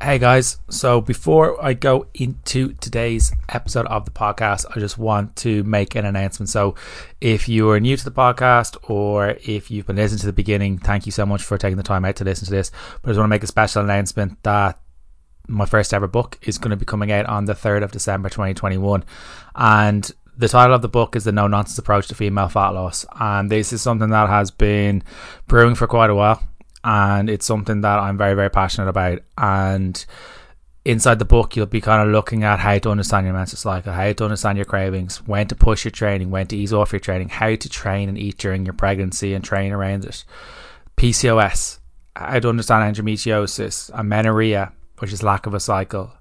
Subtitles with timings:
[0.00, 5.34] Hey guys, so before I go into today's episode of the podcast, I just want
[5.36, 6.48] to make an announcement.
[6.50, 6.76] So,
[7.20, 10.78] if you are new to the podcast or if you've been listening to the beginning,
[10.78, 12.70] thank you so much for taking the time out to listen to this.
[13.02, 14.78] But I just want to make a special announcement that
[15.48, 18.28] my first ever book is going to be coming out on the 3rd of December
[18.28, 19.04] 2021.
[19.56, 23.04] And the title of the book is The No Nonsense Approach to Female Fat Loss.
[23.18, 25.02] And this is something that has been
[25.48, 26.40] brewing for quite a while
[26.84, 29.20] and it's something that I'm very very passionate about.
[29.36, 30.04] And
[30.84, 33.92] inside the book you'll be kind of looking at how to understand your menstrual cycle
[33.92, 37.00] how to understand your cravings when to push your training when to ease off your
[37.00, 40.24] training how to train and eat during your pregnancy and train around it.
[40.96, 41.78] PCOS
[42.16, 46.12] how to understand endometriosis amenorrhea which is lack of a cycle.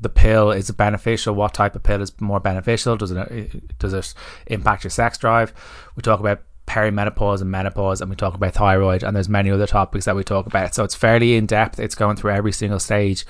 [0.00, 1.34] The pill is beneficial.
[1.34, 2.96] What type of pill is more beneficial?
[2.96, 4.14] Does it uh, does it
[4.46, 5.52] impact your sex drive?
[5.94, 9.66] We talk about perimenopause and menopause, and we talk about thyroid, and there's many other
[9.66, 10.72] topics that we talk about.
[10.74, 11.80] So it's fairly in depth.
[11.80, 13.26] It's going through every single stage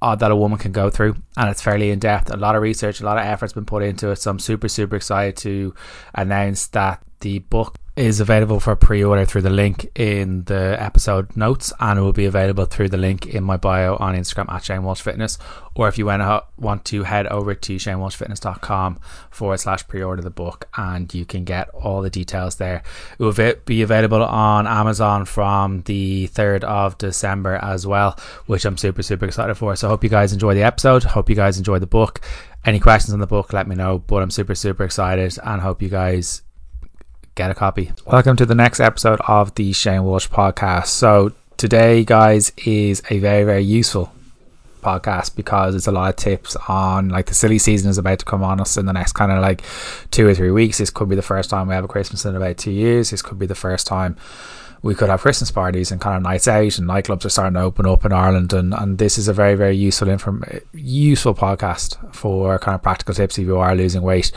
[0.00, 2.30] uh, that a woman can go through, and it's fairly in depth.
[2.30, 4.16] A lot of research, a lot of effort's been put into it.
[4.16, 5.74] So I'm super, super excited to
[6.14, 11.72] announce that the book is available for pre-order through the link in the episode notes
[11.80, 14.84] and it will be available through the link in my bio on Instagram at Shane
[14.84, 15.36] Walsh Fitness
[15.74, 21.12] or if you want to head over to shanewalshfitness.com forward slash pre-order the book and
[21.12, 22.84] you can get all the details there.
[23.18, 28.76] It will be available on Amazon from the 3rd of December as well which I'm
[28.76, 29.74] super super excited for.
[29.74, 31.02] So I hope you guys enjoy the episode.
[31.02, 32.20] Hope you guys enjoy the book.
[32.64, 35.82] Any questions on the book let me know but I'm super super excited and hope
[35.82, 36.42] you guys
[37.38, 37.92] get a copy.
[38.04, 40.88] Welcome to the next episode of the Shane Walsh podcast.
[40.88, 44.12] So, today, guys, is a very, very useful
[44.88, 48.24] podcast because it's a lot of tips on like the silly season is about to
[48.24, 49.62] come on us in the next kind of like
[50.10, 50.78] two or three weeks.
[50.78, 53.10] This could be the first time we have a Christmas in about two years.
[53.10, 54.16] This could be the first time
[54.82, 57.60] we could have Christmas parties and kind of nights out and nightclubs are starting to
[57.60, 62.14] open up in Ireland and, and this is a very very useful inform- useful podcast
[62.14, 64.30] for kind of practical tips if you are losing weight.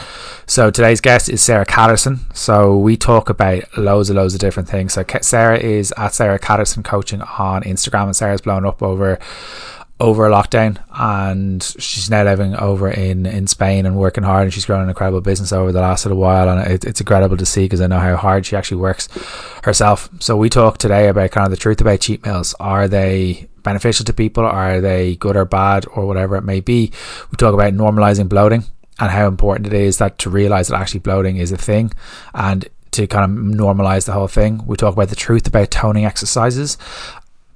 [0.48, 2.22] So today's guest is Sarah Catterson.
[2.34, 4.94] So we talk about loads and loads of different things.
[4.94, 9.20] So Sarah is at Sarah Catterson Coaching on Instagram and Sarah's blown up over
[10.02, 14.66] over lockdown and she's now living over in, in Spain and working hard and she's
[14.66, 17.66] grown an incredible business over the last little while and it, it's incredible to see
[17.66, 19.08] because I know how hard she actually works
[19.64, 20.10] herself.
[20.20, 22.56] So we talk today about kind of the truth about cheat meals.
[22.60, 24.44] Are they beneficial to people?
[24.44, 26.92] Are they good or bad or whatever it may be?
[27.30, 28.64] We talk about normalizing bloating
[29.00, 31.92] and how important it is that to realize that actually bloating is a thing
[32.34, 34.66] and to kind of normalize the whole thing.
[34.66, 36.78] We talk about the truth about toning exercises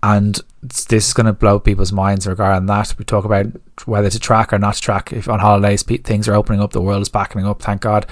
[0.05, 2.93] and this is going to blow people's minds regarding that.
[2.99, 3.47] We talk about
[3.85, 5.11] whether to track or not to track.
[5.11, 8.05] If on holidays things are opening up, the world is backing up, thank God.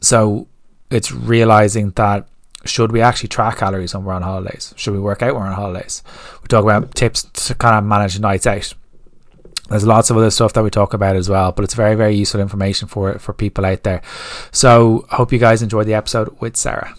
[0.00, 0.48] So
[0.90, 2.26] it's realizing that
[2.64, 4.72] should we actually track calories when we're on holidays?
[4.78, 6.02] Should we work out when we're on holidays?
[6.40, 8.72] We talk about tips to kind of manage nights out.
[9.68, 12.14] There's lots of other stuff that we talk about as well, but it's very, very
[12.14, 14.00] useful information for for people out there.
[14.50, 16.94] So I hope you guys enjoyed the episode with Sarah.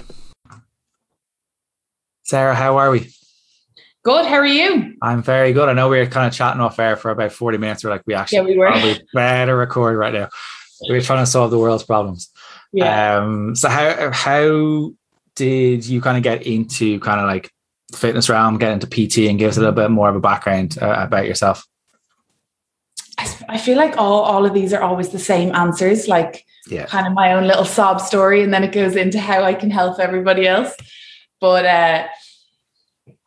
[2.21, 3.11] Sarah, how are we?
[4.03, 4.25] Good.
[4.25, 4.95] How are you?
[5.01, 5.69] I'm very good.
[5.69, 7.83] I know we were kind of chatting off air for about 40 minutes.
[7.83, 8.67] We're like, we actually yeah, we were.
[8.67, 10.29] probably better record right now.
[10.89, 12.29] We're trying to solve the world's problems.
[12.73, 13.17] Yeah.
[13.17, 14.91] Um, so how how
[15.35, 17.49] did you kind of get into kind of like
[17.95, 20.77] fitness realm, get into PT, and give us a little bit more of a background
[20.81, 21.65] uh, about yourself?
[23.47, 26.87] I feel like all all of these are always the same answers, like yeah.
[26.87, 29.69] kind of my own little sob story, and then it goes into how I can
[29.69, 30.75] help everybody else.
[31.39, 32.07] But uh,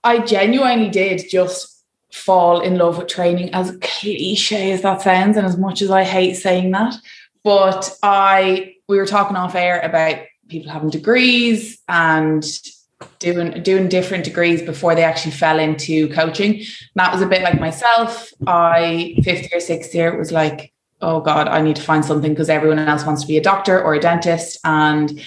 [0.06, 5.44] I genuinely did just fall in love with training, as cliche as that sounds, and
[5.44, 6.94] as much as I hate saying that.
[7.42, 12.44] But I, we were talking off air about people having degrees and
[13.18, 16.54] doing doing different degrees before they actually fell into coaching.
[16.54, 18.32] And that was a bit like myself.
[18.46, 22.48] I fifth year, sixth year, was like, oh God, I need to find something because
[22.48, 25.20] everyone else wants to be a doctor or a dentist and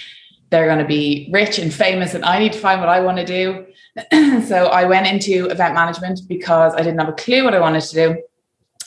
[0.49, 3.17] they're going to be rich and famous, and I need to find what I want
[3.17, 3.65] to do.
[4.47, 7.81] so I went into event management because I didn't have a clue what I wanted
[7.81, 8.23] to do.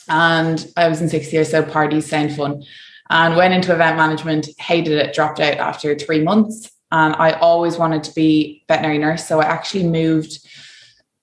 [0.09, 2.63] And I was in sixth year, so parties sound fun.
[3.09, 6.71] And went into event management, hated it, dropped out after three months.
[6.91, 9.27] And I always wanted to be veterinary nurse.
[9.27, 10.39] So I actually moved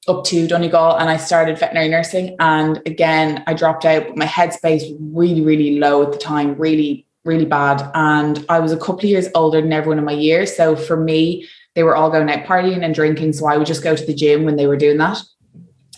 [0.09, 2.37] up to Donegal and I started veterinary nursing.
[2.41, 7.06] And again, I dropped out, but my headspace really, really low at the time, really,
[7.25, 7.90] really bad.
[7.94, 10.46] And I was a couple of years older than everyone in my year.
[10.46, 13.32] So for me, they were all going out partying and drinking.
[13.34, 15.19] So I would just go to the gym when they were doing that.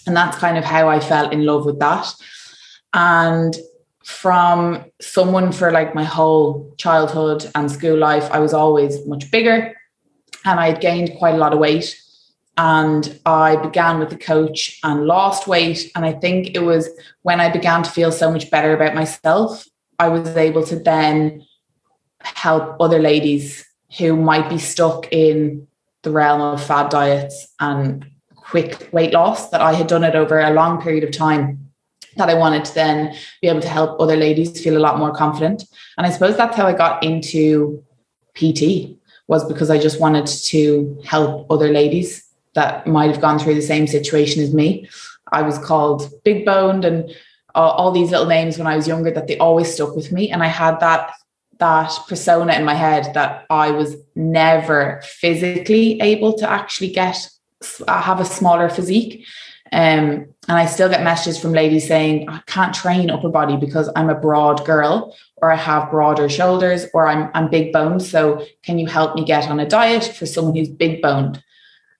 [0.07, 2.13] And that's kind of how I fell in love with that.
[2.93, 3.57] And
[4.05, 9.75] from someone for like my whole childhood and school life, I was always much bigger
[10.45, 11.97] and I had gained quite a lot of weight.
[12.59, 15.91] and I began with the coach and lost weight.
[15.95, 16.89] And I think it was
[17.23, 19.67] when I began to feel so much better about myself,
[20.03, 21.47] I was able to then
[22.21, 23.65] help other ladies
[23.99, 25.69] who might be stuck in
[26.03, 28.05] the realm of fad diets and
[28.35, 31.71] quick weight loss that I had done it over a long period of time
[32.17, 35.15] that I wanted to then be able to help other ladies feel a lot more
[35.15, 35.63] confident.
[35.97, 37.85] And I suppose that's how I got into
[38.35, 43.55] PT was because I just wanted to help other ladies that might have gone through
[43.55, 44.89] the same situation as me.
[45.31, 47.15] I was called big boned and
[47.55, 50.31] uh, all these little names when I was younger that they always stuck with me.
[50.31, 51.13] And I had that
[51.59, 57.17] that persona in my head that I was never physically able to actually get
[57.87, 59.25] have a smaller physique.
[59.71, 63.89] Um, and I still get messages from ladies saying, I can't train upper body because
[63.97, 68.03] I'm a broad girl or I have broader shoulders or I'm, I'm big boned.
[68.03, 71.43] So can you help me get on a diet for someone who's big boned?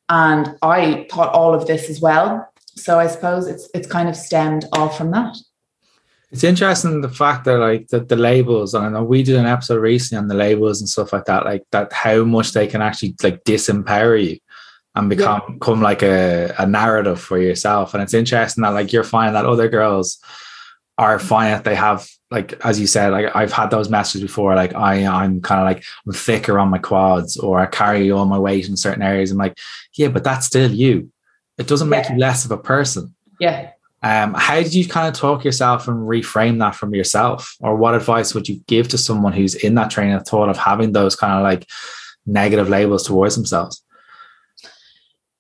[0.09, 2.52] And I thought all of this as well.
[2.77, 5.37] So I suppose it's it's kind of stemmed all from that.
[6.31, 9.47] It's interesting the fact that like that the labels, and I know we did an
[9.47, 12.81] episode recently on the labels and stuff like that, like that how much they can
[12.81, 14.39] actually like disempower you
[14.95, 15.55] and become yeah.
[15.55, 17.93] become like a, a narrative for yourself.
[17.93, 20.19] And it's interesting that like you're finding that other girls
[20.97, 24.55] are finding that they have like as you said, like I've had those messages before,
[24.55, 28.25] like I I'm kind of like I'm thicker on my quads or I carry all
[28.25, 29.31] my weight in certain areas.
[29.31, 29.59] I'm like,
[29.95, 31.13] yeah, but that's still you.
[31.59, 32.13] It doesn't make yeah.
[32.15, 33.15] you less of a person.
[33.41, 33.71] Yeah.
[34.03, 37.57] Um, how did you kind of talk yourself and reframe that from yourself?
[37.61, 40.57] Or what advice would you give to someone who's in that train of thought of
[40.57, 41.69] having those kind of like
[42.27, 43.83] negative labels towards themselves?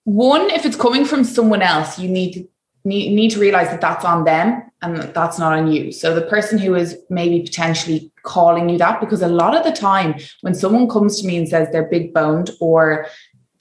[0.04, 2.48] one if it's coming from someone else you need to
[2.84, 6.14] need, need to realize that that's on them and that that's not on you so
[6.14, 10.14] the person who is maybe potentially calling you that because a lot of the time
[10.40, 13.06] when someone comes to me and says they're big boned or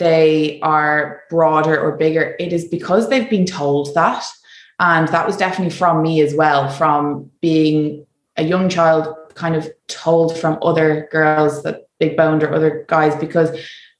[0.01, 4.25] they are broader or bigger it is because they've been told that
[4.79, 8.05] and that was definitely from me as well from being
[8.35, 13.15] a young child kind of told from other girls that big boned or other guys
[13.15, 13.49] because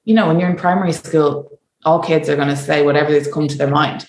[0.06, 1.52] you know when you're in primary school
[1.84, 4.08] all kids are going to say whatever that's come to their mind.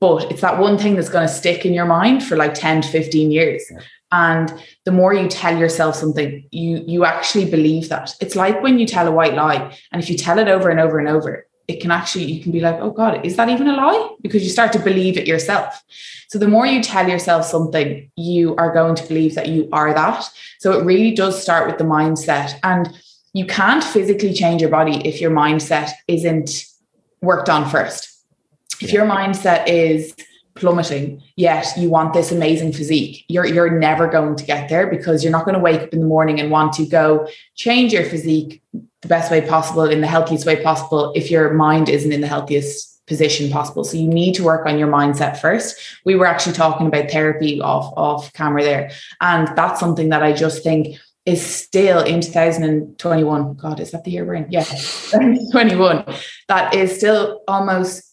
[0.00, 2.82] But it's that one thing that's going to stick in your mind for like 10
[2.82, 3.62] to 15 years.
[4.14, 8.14] And the more you tell yourself something, you you actually believe that.
[8.20, 9.76] It's like when you tell a white lie.
[9.90, 12.52] And if you tell it over and over and over, it can actually, you can
[12.52, 14.10] be like, oh God, is that even a lie?
[14.22, 15.82] Because you start to believe it yourself.
[16.28, 19.92] So the more you tell yourself something, you are going to believe that you are
[19.92, 20.30] that.
[20.60, 22.54] So it really does start with the mindset.
[22.62, 22.96] And
[23.32, 26.66] you can't physically change your body if your mindset isn't
[27.20, 28.00] worked on first.
[28.80, 30.14] If your mindset is
[30.54, 35.22] plummeting, yet you want this amazing physique, you're you're never going to get there because
[35.22, 38.04] you're not going to wake up in the morning and want to go change your
[38.04, 42.20] physique the best way possible in the healthiest way possible if your mind isn't in
[42.20, 43.84] the healthiest position possible.
[43.84, 45.76] So you need to work on your mindset first.
[46.04, 48.90] We were actually talking about therapy off off camera there,
[49.20, 53.54] and that's something that I just think is still in 2021.
[53.54, 54.46] God, is that the year we're in?
[54.50, 56.04] Yeah, 2021.
[56.48, 58.04] That is still almost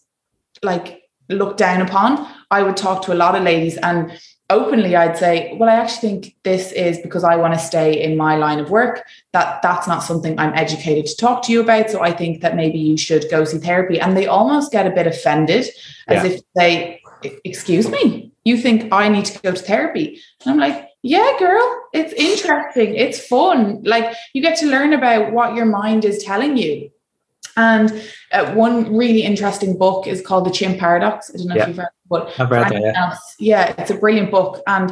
[0.64, 1.01] like
[1.32, 2.28] looked down upon.
[2.50, 4.12] I would talk to a lot of ladies and
[4.52, 8.18] openly I'd say, well, I actually think this is because I want to stay in
[8.18, 9.04] my line of work.
[9.34, 11.90] That that's not something I'm educated to talk to you about.
[11.90, 14.00] So I think that maybe you should go see therapy.
[14.00, 15.68] And they almost get a bit offended
[16.08, 16.26] as yeah.
[16.26, 17.02] if they,
[17.46, 20.22] excuse me, you think I need to go to therapy.
[20.42, 22.96] And I'm like, yeah, girl, it's interesting.
[22.96, 23.82] It's fun.
[23.84, 26.91] Like you get to learn about what your mind is telling you.
[27.62, 31.30] And uh, one really interesting book is called The Chimp Paradox.
[31.34, 31.62] I don't know yeah.
[31.62, 33.06] if you've read it, but I've read that, yeah.
[33.06, 34.62] Else, yeah, it's a brilliant book.
[34.66, 34.90] And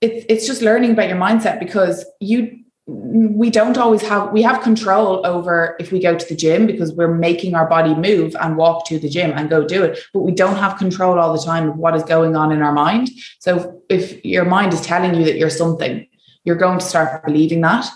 [0.00, 4.62] it's it's just learning about your mindset because you we don't always have we have
[4.62, 8.56] control over if we go to the gym because we're making our body move and
[8.56, 11.44] walk to the gym and go do it but we don't have control all the
[11.44, 13.10] time of what is going on in our mind
[13.40, 16.06] so if your mind is telling you that you're something
[16.44, 17.86] you're going to start believing that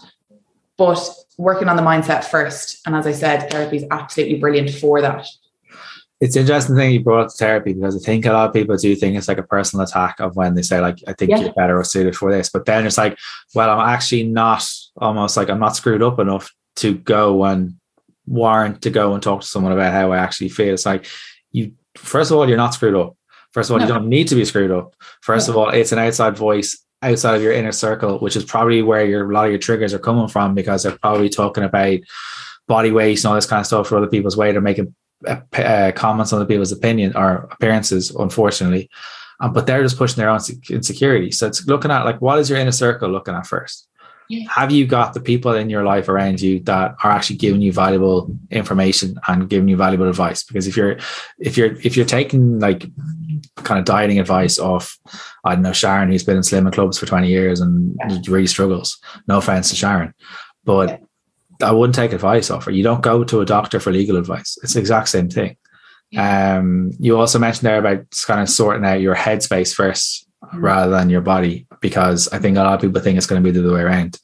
[0.76, 1.02] but
[1.42, 5.26] working on the mindset first and as i said therapy is absolutely brilliant for that
[6.22, 8.94] it's interesting thing you brought up therapy because I think a lot of people do
[8.94, 11.38] think it's like a personal attack of when they say like I think yeah.
[11.38, 13.18] you're better or suited for this, but then it's like,
[13.56, 14.64] well, I'm actually not
[14.98, 17.74] almost like I'm not screwed up enough to go and
[18.24, 20.72] warrant to go and talk to someone about how I actually feel.
[20.72, 21.06] It's like
[21.50, 23.16] you first of all, you're not screwed up.
[23.50, 23.86] First of all, no.
[23.86, 24.94] you don't need to be screwed up.
[25.22, 25.54] First no.
[25.54, 29.04] of all, it's an outside voice outside of your inner circle, which is probably where
[29.04, 31.98] your a lot of your triggers are coming from because they're probably talking about
[32.68, 34.94] body weight and all this kind of stuff for other people's weight or making
[35.26, 38.88] uh, comments on the people's opinion or appearances, unfortunately.
[39.40, 40.40] Um, but they're just pushing their own
[40.70, 41.32] insecurity.
[41.32, 43.88] So it's looking at like what is your inner circle looking at first.
[44.48, 47.72] Have you got the people in your life around you that are actually giving you
[47.72, 50.96] valuable information and giving you valuable advice because if you're
[51.38, 52.86] if you're if you're taking like
[53.56, 54.98] kind of dieting advice off
[55.44, 58.18] i don't know sharon who's been in slimming clubs for 20 years and yeah.
[58.28, 58.98] really struggles
[59.28, 60.14] no offense to sharon
[60.64, 60.88] but
[61.60, 61.68] yeah.
[61.68, 64.56] i wouldn't take advice off her you don't go to a doctor for legal advice
[64.62, 65.56] it's the exact same thing
[66.16, 70.60] um, you also mentioned there about kind of sorting out your headspace first mm-hmm.
[70.62, 73.44] rather than your body, because I think a lot of people think it's going to
[73.44, 74.18] be the other way around.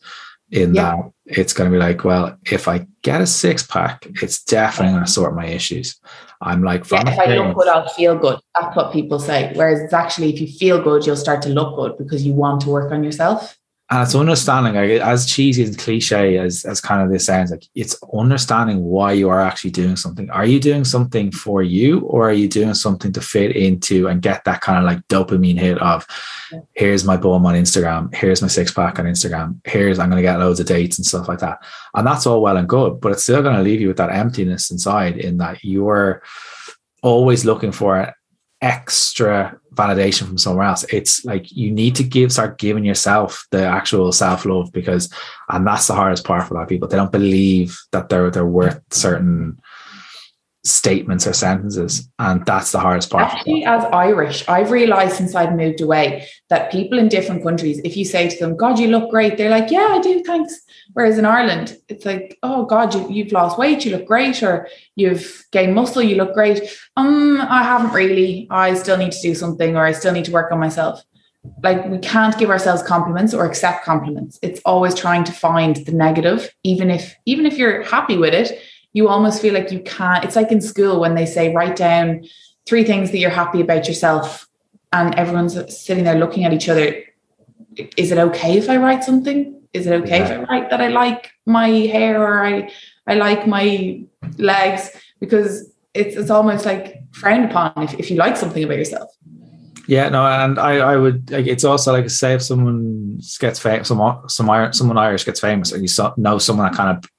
[0.50, 0.96] In yeah.
[0.96, 4.94] that it's going to be like, well, if I get a six pack, it's definitely
[4.94, 6.00] going to sort my issues.
[6.40, 8.38] I'm like, yeah, if I look good, I'll feel good.
[8.54, 9.52] That's what people say.
[9.54, 12.62] Whereas it's actually, if you feel good, you'll start to look good because you want
[12.62, 13.57] to work on yourself
[13.90, 17.64] and it's understanding like as cheesy and cliche as as kind of this sounds like
[17.74, 20.28] it's understanding why you are actually doing something.
[20.30, 24.20] Are you doing something for you or are you doing something to fit into and
[24.20, 26.06] get that kind of like dopamine hit of
[26.74, 28.14] here's my bum on instagram.
[28.14, 29.58] Here's my six pack on instagram.
[29.64, 31.62] Here's i'm going to get loads of dates and stuff like that.
[31.94, 34.12] And that's all well and good but it's still going to leave you with that
[34.12, 36.22] emptiness inside in that you're
[37.02, 38.14] always looking for
[38.60, 40.84] extra validation from somewhere else.
[40.92, 45.12] It's like you need to give start giving yourself the actual self love because,
[45.48, 46.88] and that's the hardest part for a lot of people.
[46.88, 49.60] They don't believe that they're they're worth certain
[50.64, 53.24] statements or sentences, and that's the hardest part.
[53.24, 57.96] Actually, as Irish, I've realized since I've moved away that people in different countries, if
[57.96, 60.60] you say to them, "God, you look great," they're like, "Yeah, I do, thanks."
[60.94, 64.68] Whereas in Ireland, it's like, oh God, you, you've lost weight, you look great, or
[64.96, 66.62] you've gained muscle, you look great.
[66.96, 68.46] Um, I haven't really.
[68.50, 71.04] I still need to do something, or I still need to work on myself.
[71.62, 74.38] Like we can't give ourselves compliments or accept compliments.
[74.42, 78.60] It's always trying to find the negative, even if even if you're happy with it,
[78.98, 80.24] you almost feel like you can't.
[80.24, 82.06] It's like in school when they say write down
[82.66, 84.48] three things that you're happy about yourself,
[84.92, 86.86] and everyone's sitting there looking at each other.
[87.96, 89.58] Is it okay if I write something?
[89.72, 90.24] is it okay yeah.
[90.24, 92.70] if I write that I like my hair or I
[93.06, 94.02] I like my
[94.38, 94.90] legs
[95.20, 99.10] because it's it's almost like frowned upon if, if you like something about yourself.
[99.86, 101.30] Yeah, no, and I, I would.
[101.30, 105.72] Like, it's also like say if someone gets famous, some some someone Irish gets famous,
[105.72, 107.10] and you know someone that kind of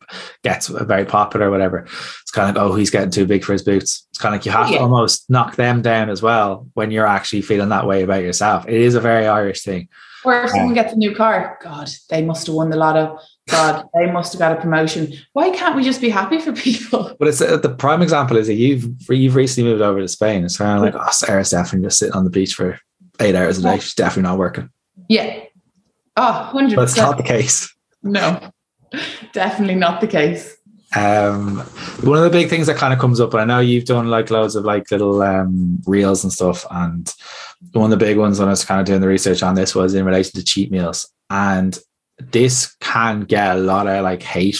[0.43, 1.79] gets very popular or whatever.
[1.79, 4.07] It's kind of like, oh, he's getting too big for his boots.
[4.09, 4.77] It's kind of like you have yeah.
[4.77, 8.67] to almost knock them down as well when you're actually feeling that way about yourself.
[8.67, 9.89] It is a very Irish thing.
[10.25, 13.19] Or if someone gets a new car, God, they must have won the lotto.
[13.47, 15.13] God, they must have got a promotion.
[15.33, 17.15] Why can't we just be happy for people?
[17.17, 20.43] But it's uh, the prime example is that you've you've recently moved over to Spain.
[20.43, 22.79] It's kind of like, oh, Sarah's definitely just sitting on the beach for
[23.21, 23.79] eight hours a day.
[23.79, 24.69] She's definitely not working.
[25.07, 25.43] Yeah.
[26.17, 26.75] Oh, 100%.
[26.75, 27.73] But it's not the case.
[28.03, 28.51] No,
[29.33, 30.57] definitely not the case.
[30.95, 31.59] Um,
[32.01, 34.07] one of the big things that kind of comes up, and I know you've done
[34.07, 37.13] like loads of like little um, reels and stuff, and
[37.73, 39.75] one of the big ones when I was kind of doing the research on this
[39.75, 41.07] was in relation to cheat meals.
[41.29, 41.77] And
[42.17, 44.59] this can get a lot of like hate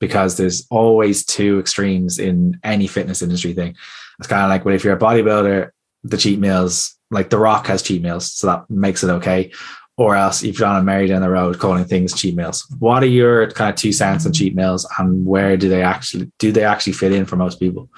[0.00, 3.76] because there's always two extremes in any fitness industry thing.
[4.18, 5.70] It's kind of like, well, if you're a bodybuilder,
[6.04, 9.52] the cheat meals, like The Rock has cheat meals, so that makes it okay.
[10.00, 12.66] Or else you've gone and married down the road calling things cheat meals.
[12.78, 16.32] What are your kind of two cents on cheat meals and where do they actually
[16.38, 17.90] do they actually fit in for most people?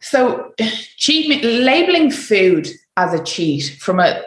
[0.00, 0.52] So
[0.98, 4.22] cheat labeling food as a cheat from a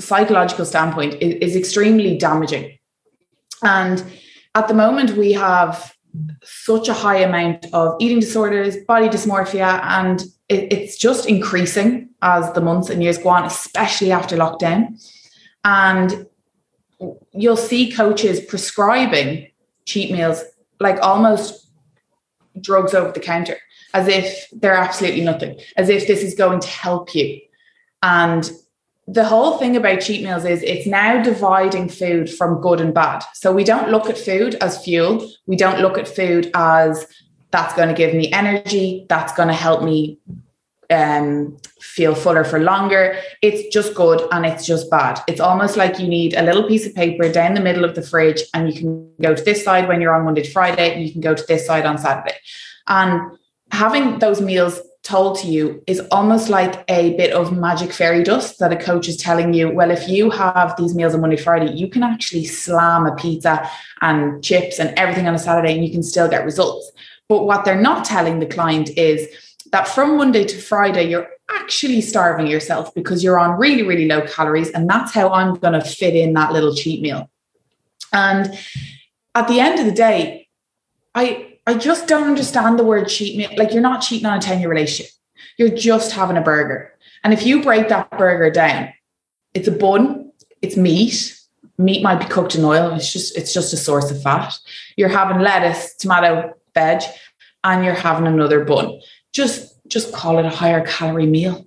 [0.00, 2.76] psychological standpoint is, is extremely damaging.
[3.62, 4.02] And
[4.56, 5.94] at the moment, we have
[6.42, 12.52] such a high amount of eating disorders, body dysmorphia, and it, it's just increasing as
[12.52, 14.88] the months and years go on, especially after lockdown.
[15.64, 16.26] And
[17.32, 19.50] you'll see coaches prescribing
[19.86, 20.42] cheat meals
[20.80, 21.68] like almost
[22.60, 23.56] drugs over the counter,
[23.94, 27.40] as if they're absolutely nothing, as if this is going to help you.
[28.02, 28.50] And
[29.06, 33.22] the whole thing about cheat meals is it's now dividing food from good and bad.
[33.34, 35.30] So we don't look at food as fuel.
[35.46, 37.06] We don't look at food as
[37.50, 40.18] that's going to give me energy, that's going to help me
[40.90, 43.18] um, feel fuller for longer.
[43.42, 45.20] It's just good and it's just bad.
[45.28, 48.02] It's almost like you need a little piece of paper down the middle of the
[48.02, 51.04] fridge and you can go to this side when you're on Monday to Friday and
[51.04, 52.36] you can go to this side on Saturday.
[52.86, 53.38] And
[53.70, 58.58] having those meals told to you is almost like a bit of magic fairy dust
[58.58, 61.70] that a coach is telling you well if you have these meals on monday friday
[61.70, 63.68] you can actually slam a pizza
[64.00, 66.90] and chips and everything on a saturday and you can still get results
[67.28, 69.28] but what they're not telling the client is
[69.74, 74.22] that from monday to friday you're actually starving yourself because you're on really really low
[74.26, 77.28] calories and that's how i'm going to fit in that little cheat meal
[78.12, 78.58] and
[79.34, 80.48] at the end of the day
[81.14, 83.50] i I just don't understand the word cheat meal.
[83.56, 85.12] Like you're not cheating on a 10 year relationship.
[85.56, 86.92] You're just having a burger.
[87.22, 88.92] And if you break that burger down,
[89.54, 91.38] it's a bun, it's meat,
[91.78, 92.92] meat might be cooked in oil.
[92.92, 94.58] It's just it's just a source of fat.
[94.96, 97.02] You're having lettuce, tomato, veg,
[97.62, 99.00] and you're having another bun.
[99.34, 101.66] Just just call it a higher calorie meal.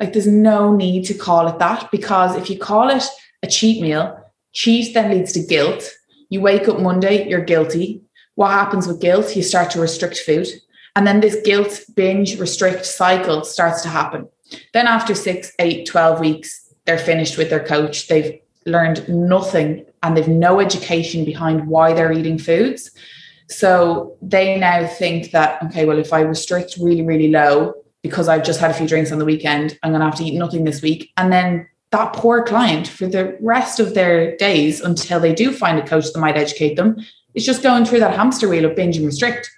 [0.00, 3.04] Like there's no need to call it that because if you call it
[3.42, 4.18] a cheat meal,
[4.52, 5.92] cheat then leads to guilt.
[6.30, 8.02] You wake up Monday, you're guilty.
[8.36, 9.34] What happens with guilt?
[9.36, 10.46] You start to restrict food.
[10.94, 14.28] And then this guilt, binge, restrict cycle starts to happen.
[14.72, 18.08] Then after six, eight, 12 weeks, they're finished with their coach.
[18.08, 22.90] They've learned nothing and they've no education behind why they're eating foods.
[23.50, 28.44] So they now think that, okay, well, if I restrict really, really low because I've
[28.44, 30.64] just had a few drinks on the weekend, I'm going to have to eat nothing
[30.64, 31.10] this week.
[31.16, 35.78] And then that poor client for the rest of their days until they do find
[35.78, 36.96] a coach that might educate them
[37.34, 39.50] is just going through that hamster wheel of binge and restrict.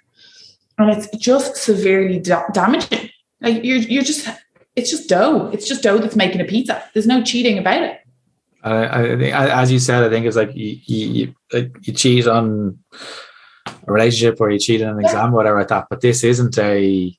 [0.77, 3.09] And it's just severely da- damaging.
[3.41, 4.27] Like you're, you're just,
[4.75, 5.49] it's just dough.
[5.51, 6.81] It's just dough that's making a pizza.
[6.93, 7.99] There's no cheating about it.
[8.63, 12.27] I, I think, as you said, I think it's like you, you, you, you cheat
[12.27, 12.79] on
[13.87, 15.87] a relationship or you cheat on an exam, whatever like that.
[15.89, 17.17] But this isn't a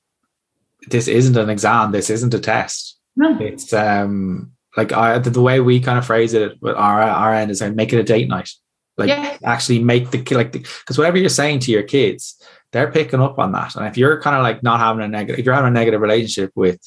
[0.89, 1.93] this isn't an exam.
[1.93, 2.99] This isn't a test.
[3.17, 3.39] No.
[3.39, 7.35] It's um like I, the, the way we kind of phrase it with our our
[7.35, 8.51] end is like make it a date night.
[8.99, 9.39] Like yeah.
[9.45, 12.43] actually make the like because whatever you're saying to your kids,
[12.73, 13.75] they're picking up on that.
[13.75, 16.01] And if you're kind of like not having a negative, if you're having a negative
[16.01, 16.81] relationship with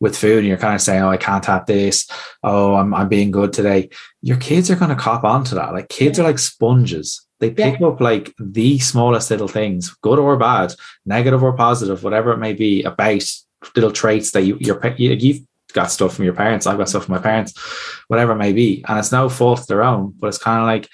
[0.00, 2.08] with food, and you're kind of saying, "Oh, I can't have this,"
[2.42, 3.90] "Oh, I'm I'm being good today,"
[4.22, 5.72] your kids are going to cop onto that.
[5.72, 7.25] Like kids are like sponges.
[7.38, 7.88] They pick yeah.
[7.88, 10.74] up like the smallest little things, good or bad,
[11.04, 13.22] negative or positive, whatever it may be, about
[13.74, 16.66] little traits that you you're you've got stuff from your parents.
[16.66, 17.52] I've got stuff from my parents,
[18.08, 20.14] whatever it may be, and it's no fault of their own.
[20.18, 20.88] But it's kind of like,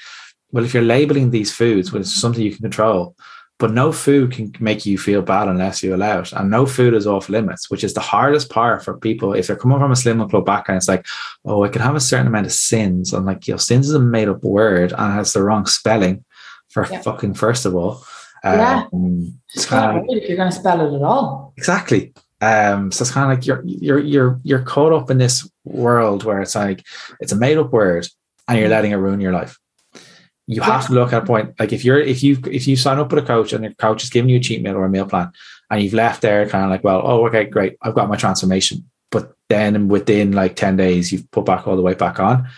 [0.50, 3.14] well, if you're labeling these foods, it's something you can control,
[3.58, 6.32] but no food can make you feel bad unless you allow it.
[6.32, 9.34] And no food is off limits, which is the hardest part for people.
[9.34, 11.06] If they're coming from a slim club background, it's like,
[11.44, 13.12] oh, I can have a certain amount of sins.
[13.12, 16.24] And like, you know, sins is a made up word and has the wrong spelling
[16.72, 17.00] for yeah.
[17.00, 18.04] fucking first of all.
[18.44, 18.86] Yeah.
[18.92, 21.52] Um, it's kind of if you're going to spell it at all.
[21.56, 22.12] Exactly.
[22.40, 26.24] Um, so it's kind of like you're you're you're you're caught up in this world
[26.24, 26.84] where it's like
[27.20, 28.08] it's a made up word
[28.48, 28.72] and you're mm.
[28.72, 29.58] letting it ruin your life.
[30.48, 30.64] You yeah.
[30.64, 33.12] have to look at a point like if you're if you if you sign up
[33.12, 35.06] with a coach and the coach is giving you a cheat meal or a meal
[35.06, 35.30] plan
[35.70, 38.90] and you've left there kind of like well oh okay great I've got my transformation
[39.12, 42.48] but then within like 10 days you've put back all the weight back on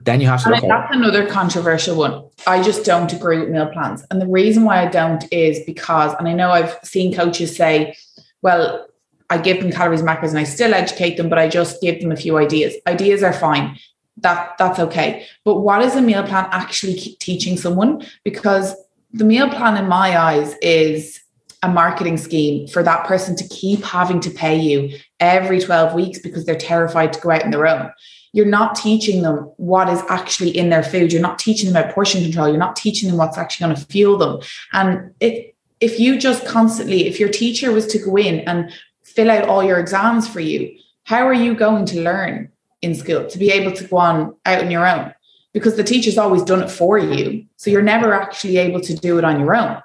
[0.00, 2.24] then you have to look that's another controversial one.
[2.46, 4.04] I just don't agree with meal plans.
[4.10, 7.96] And the reason why I don't is because, and I know I've seen coaches say,
[8.42, 8.86] well,
[9.28, 12.12] I give them calories, macros, and I still educate them, but I just give them
[12.12, 12.74] a few ideas.
[12.86, 13.76] Ideas are fine.
[14.18, 15.26] That that's okay.
[15.44, 18.06] But what is a meal plan actually teaching someone?
[18.22, 18.74] Because
[19.12, 21.20] the meal plan, in my eyes, is
[21.62, 26.18] a marketing scheme for that person to keep having to pay you every 12 weeks
[26.20, 27.90] because they're terrified to go out on their own
[28.36, 31.10] you're not teaching them what is actually in their food.
[31.10, 32.48] You're not teaching them about portion control.
[32.48, 34.40] You're not teaching them what's actually going to fuel them.
[34.74, 38.70] And it, if you just constantly, if your teacher was to go in and
[39.04, 43.26] fill out all your exams for you, how are you going to learn in school
[43.26, 45.14] to be able to go on out on your own?
[45.54, 47.46] Because the teacher's always done it for you.
[47.56, 49.82] So you're never actually able to do it on your own.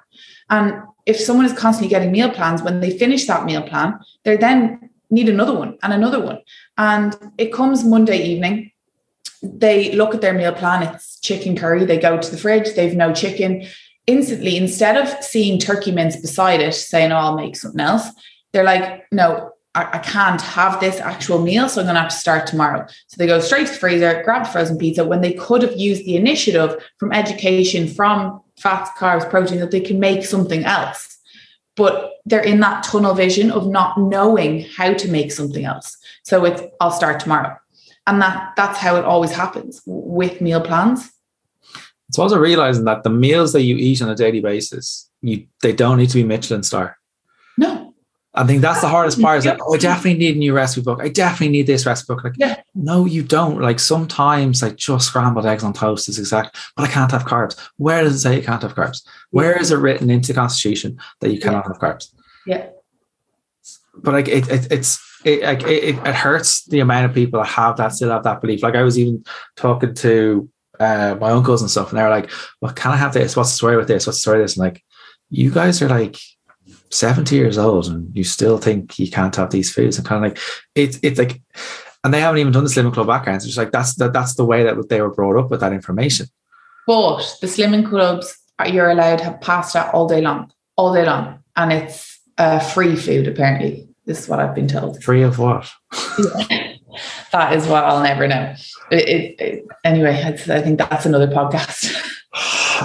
[0.50, 0.74] And
[1.06, 4.90] if someone is constantly getting meal plans, when they finish that meal plan, they're then
[5.12, 6.38] need another one and another one.
[6.82, 8.72] And it comes Monday evening.
[9.40, 11.84] They look at their meal plan, it's chicken curry.
[11.84, 13.68] They go to the fridge, they've no chicken.
[14.08, 18.08] Instantly, instead of seeing turkey mince beside it, saying, Oh, I'll make something else,
[18.52, 21.68] they're like, No, I, can't have this actual meal.
[21.68, 22.84] So I'm going to have to start tomorrow.
[23.06, 25.76] So they go straight to the freezer, grab the frozen pizza when they could have
[25.76, 31.12] used the initiative from education, from fats, carbs, protein, that they can make something else
[31.76, 35.96] but they're in that tunnel vision of not knowing how to make something else.
[36.22, 37.56] So it's I'll start tomorrow.
[38.06, 41.10] And that that's how it always happens with meal plans.
[42.08, 45.72] It's also realizing that the meals that you eat on a daily basis, you they
[45.72, 46.98] don't need to be Michelin star.
[48.34, 49.38] I think that's the hardest part.
[49.38, 51.00] Is like, oh, I definitely need a new recipe book.
[51.02, 52.24] I definitely need this recipe book.
[52.24, 52.62] Like, yeah.
[52.74, 53.60] no, you don't.
[53.60, 57.58] Like sometimes, like just scrambled eggs on toast is exact, but I can't have carbs.
[57.76, 59.02] Where does it say you can't have carbs?
[59.30, 61.72] Where is it written into the constitution that you cannot yeah.
[61.72, 62.14] have carbs?
[62.46, 62.66] Yeah.
[63.94, 67.48] But like it, it it's it, like it, it hurts the amount of people that
[67.48, 68.62] have that still have that belief.
[68.62, 69.24] Like I was even
[69.56, 70.48] talking to
[70.80, 72.30] uh, my uncles and stuff, and they were like,
[72.62, 73.36] "Well, can I have this?
[73.36, 74.06] What's the story with this?
[74.06, 74.82] What's the story with this?" And like,
[75.28, 76.16] you guys are like
[76.92, 80.30] 70 years old and you still think you can't have these foods and kind of
[80.30, 80.40] like
[80.74, 81.40] it's it's like
[82.04, 84.44] and they haven't even done the slimming club backgrounds it's like that's that that's the
[84.44, 86.26] way that they were brought up with that information
[86.86, 91.38] but the slimming clubs you're allowed to have pasta all day long all day long
[91.56, 95.70] and it's uh, free food apparently this is what i've been told free of what
[97.32, 98.54] that is what I'll never know.
[98.90, 101.94] It, it, it, anyway, I think that's another podcast.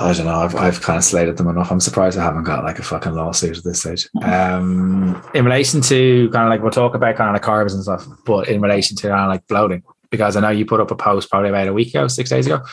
[0.04, 0.40] I don't know.
[0.40, 1.72] I've, I've kind of slated them enough.
[1.72, 4.08] I'm surprised I haven't got like a fucking lawsuit at this stage.
[4.22, 8.06] Um, in relation to kind of like we'll talk about kind of carbs and stuff,
[8.26, 10.96] but in relation to kind of like bloating, because I know you put up a
[10.96, 12.64] post probably about a week ago, six days ago,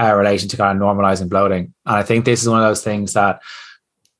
[0.00, 2.82] uh, relation to kind of normalizing bloating, and I think this is one of those
[2.82, 3.42] things that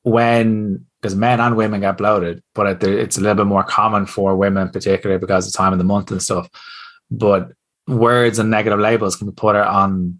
[0.03, 4.35] when because men and women get bloated, but it's a little bit more common for
[4.35, 6.49] women, particularly because of the time of the month and stuff.
[7.09, 7.53] But
[7.87, 10.19] words and negative labels can be put on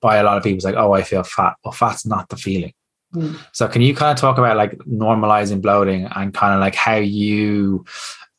[0.00, 0.56] by a lot of people.
[0.56, 1.56] It's like, oh, I feel fat.
[1.64, 2.72] Well, fat's not the feeling.
[3.14, 3.38] Mm.
[3.52, 6.96] So, can you kind of talk about like normalizing bloating and kind of like how
[6.96, 7.84] you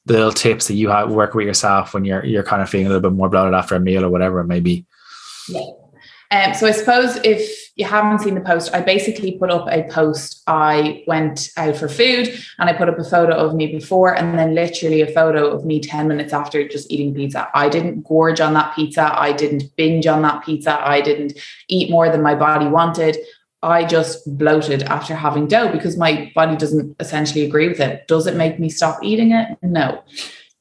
[0.05, 2.87] the little tips that you have work with yourself when you're you're kind of feeling
[2.87, 4.85] a little bit more bloated after a meal or whatever it may be?
[5.47, 5.61] Yeah.
[6.33, 9.83] Um, so I suppose if you haven't seen the post, I basically put up a
[9.83, 10.41] post.
[10.47, 14.37] I went out for food and I put up a photo of me before and
[14.37, 17.49] then literally a photo of me 10 minutes after just eating pizza.
[17.53, 19.13] I didn't gorge on that pizza.
[19.15, 20.79] I didn't binge on that pizza.
[20.83, 21.33] I didn't
[21.67, 23.17] eat more than my body wanted.
[23.61, 28.07] I just bloated after having dough because my body doesn't essentially agree with it.
[28.07, 29.55] Does it make me stop eating it?
[29.61, 30.03] No.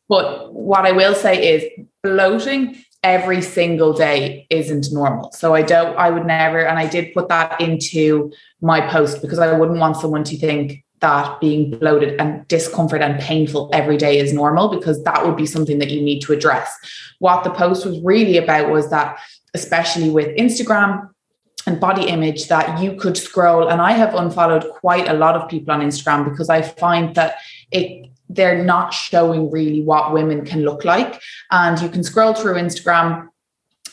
[0.06, 1.64] But what I will say is
[2.02, 5.32] bloating every single day isn't normal.
[5.32, 9.38] So I don't, I would never, and I did put that into my post because
[9.38, 14.18] I wouldn't want someone to think that being bloated and discomfort and painful every day
[14.18, 16.72] is normal because that would be something that you need to address.
[17.18, 19.18] What the post was really about was that,
[19.52, 21.08] especially with Instagram,
[21.66, 25.48] and body image that you could scroll and i have unfollowed quite a lot of
[25.48, 27.36] people on instagram because i find that
[27.70, 31.20] it they're not showing really what women can look like.
[31.50, 33.28] And you can scroll through Instagram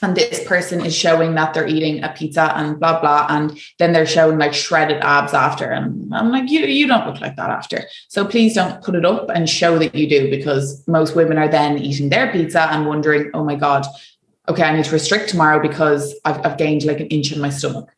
[0.02, 3.92] and this person is showing that they're eating a pizza and blah blah and then
[3.92, 5.70] they're showing like shredded abs after.
[5.70, 7.84] And i'm like you you don't look like that after.
[8.08, 11.50] So please don't put it up and show that you do because most women are
[11.50, 13.86] then eating their pizza and wondering oh my god
[14.48, 17.50] okay i need to restrict tomorrow because i've, I've gained like an inch in my
[17.50, 17.90] stomach.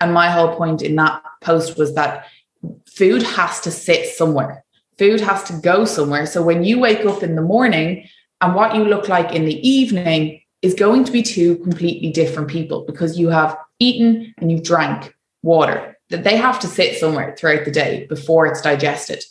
[0.00, 2.26] And my whole point in that post was that
[2.86, 4.65] food has to sit somewhere
[4.98, 6.26] food has to go somewhere.
[6.26, 8.08] So when you wake up in the morning
[8.40, 12.48] and what you look like in the evening is going to be two completely different
[12.48, 17.34] people because you have eaten and you've drank water that they have to sit somewhere
[17.36, 19.22] throughout the day before it's digested.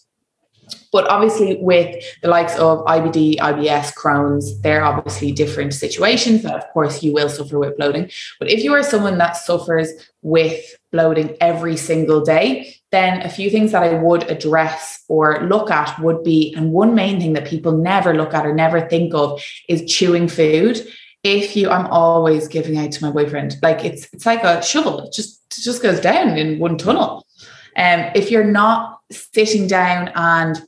[0.95, 6.45] But obviously, with the likes of IBD, IBS, Crohn's, they're obviously different situations.
[6.45, 8.09] And of course, you will suffer with bloating.
[8.39, 9.89] But if you are someone that suffers
[10.21, 15.69] with bloating every single day, then a few things that I would address or look
[15.69, 19.13] at would be, and one main thing that people never look at or never think
[19.13, 20.79] of is chewing food.
[21.25, 25.01] If you, I'm always giving out to my boyfriend, like it's it's like a shovel,
[25.01, 27.27] it just it just goes down in one tunnel.
[27.75, 30.65] Um, if you're not sitting down and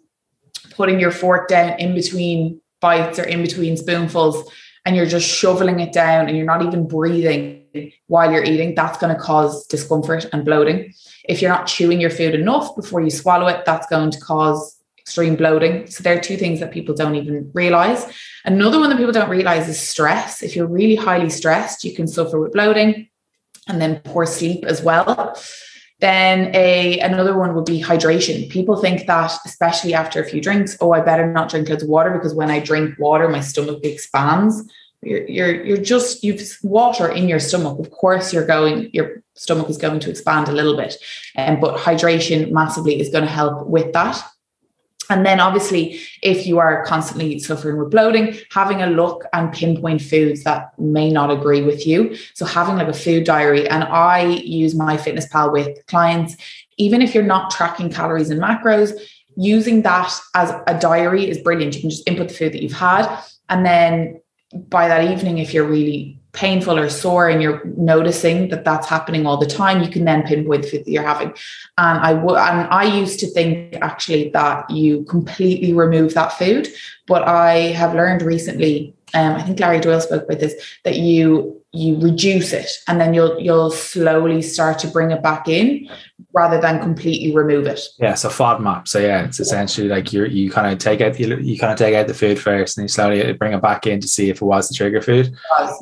[0.77, 4.49] putting your fork down in between bites or in between spoonfuls,
[4.85, 7.63] and you're just shoveling it down and you're not even breathing
[8.07, 10.93] while you're eating, that's going to cause discomfort and bloating.
[11.27, 14.77] If you're not chewing your food enough before you swallow it, that's going to cause
[14.97, 15.87] extreme bloating.
[15.87, 18.05] So there are two things that people don't even realize.
[18.45, 20.41] Another one that people don't realize is stress.
[20.41, 23.09] If you're really highly stressed, you can suffer with bloating
[23.67, 25.37] and then poor sleep as well.
[25.99, 28.49] Then a another one would be hydration.
[28.49, 31.89] People think that, especially after a few drinks, oh, I better not drink loads of
[31.89, 34.63] water because when I drink water, my stomach expands.
[35.01, 37.79] You're you're you're just you've water in your stomach.
[37.79, 40.95] Of course you're going your stomach is going to expand a little bit
[41.37, 44.21] um, but hydration massively is going to help with that
[45.09, 50.01] and then obviously if you are constantly suffering with bloating having a look and pinpoint
[50.01, 52.15] foods that may not agree with you.
[52.33, 56.35] So having like a food diary and i use MyFitnessPal with clients.
[56.77, 58.91] Even if you're not tracking calories and macros
[59.35, 61.75] using that as a diary is brilliant.
[61.75, 64.19] You can just input the food that you've had and then
[64.53, 69.25] by that evening, if you're really painful or sore and you're noticing that that's happening
[69.25, 71.29] all the time, you can then pinpoint the food that you're having.
[71.79, 76.67] And I would, and I used to think actually that you completely remove that food,
[77.07, 78.93] but I have learned recently.
[79.15, 83.13] Um, I think Larry Doyle spoke about this that you you reduce it and then
[83.13, 85.87] you'll you'll slowly start to bring it back in
[86.33, 87.79] rather than completely remove it.
[87.99, 88.87] Yeah, so FODMAP.
[88.87, 91.77] So yeah, it's essentially like you you kind of take out you, you kind of
[91.77, 94.41] take out the food first, and you slowly bring it back in to see if
[94.41, 95.31] it was the trigger food.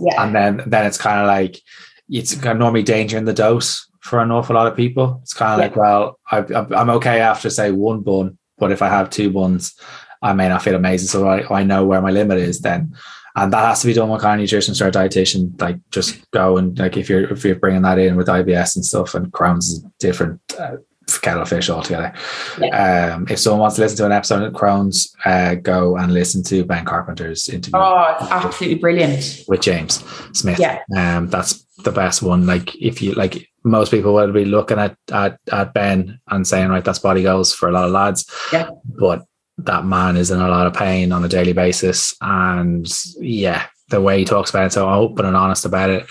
[0.01, 0.23] yeah.
[0.23, 1.61] And then then it's kind of like
[2.09, 5.19] it's normally danger in the dose for an awful lot of people.
[5.23, 5.65] It's kind of yeah.
[5.65, 9.73] like well, I, I'm okay after say one bun, but if I have two buns,
[10.21, 11.07] I may not feel amazing.
[11.07, 12.95] So I, I know where my limit is then
[13.35, 15.59] and that has to be done with kind of nutrition or dietitian.
[15.61, 18.85] Like, just go and like if you're if you're bringing that in with IBS and
[18.85, 20.39] stuff, and Crohn's is different.
[20.57, 20.77] Uh,
[21.21, 22.13] kettle fish altogether.
[22.59, 23.13] Yeah.
[23.15, 26.43] Um, if someone wants to listen to an episode of Crohn's, uh, go and listen
[26.43, 27.79] to Ben Carpenter's interview.
[27.79, 30.59] Oh, absolutely brilliant with James Smith.
[30.59, 32.45] Yeah, um, that's the best one.
[32.45, 36.69] Like if you like, most people will be looking at at, at Ben and saying,
[36.69, 38.29] right, that's body goals for a lot of lads.
[38.51, 39.25] Yeah, but
[39.57, 42.87] that man is in a lot of pain on a daily basis, and
[43.19, 46.07] yeah, the way he talks about it, so open and honest about it.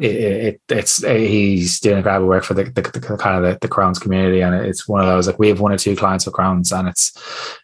[0.00, 3.58] it, it it's he's doing a incredible work for the, the, the kind of the,
[3.60, 6.26] the Crohn's community, and it's one of those like we have one or two clients
[6.26, 7.12] with Crohn's, and it's,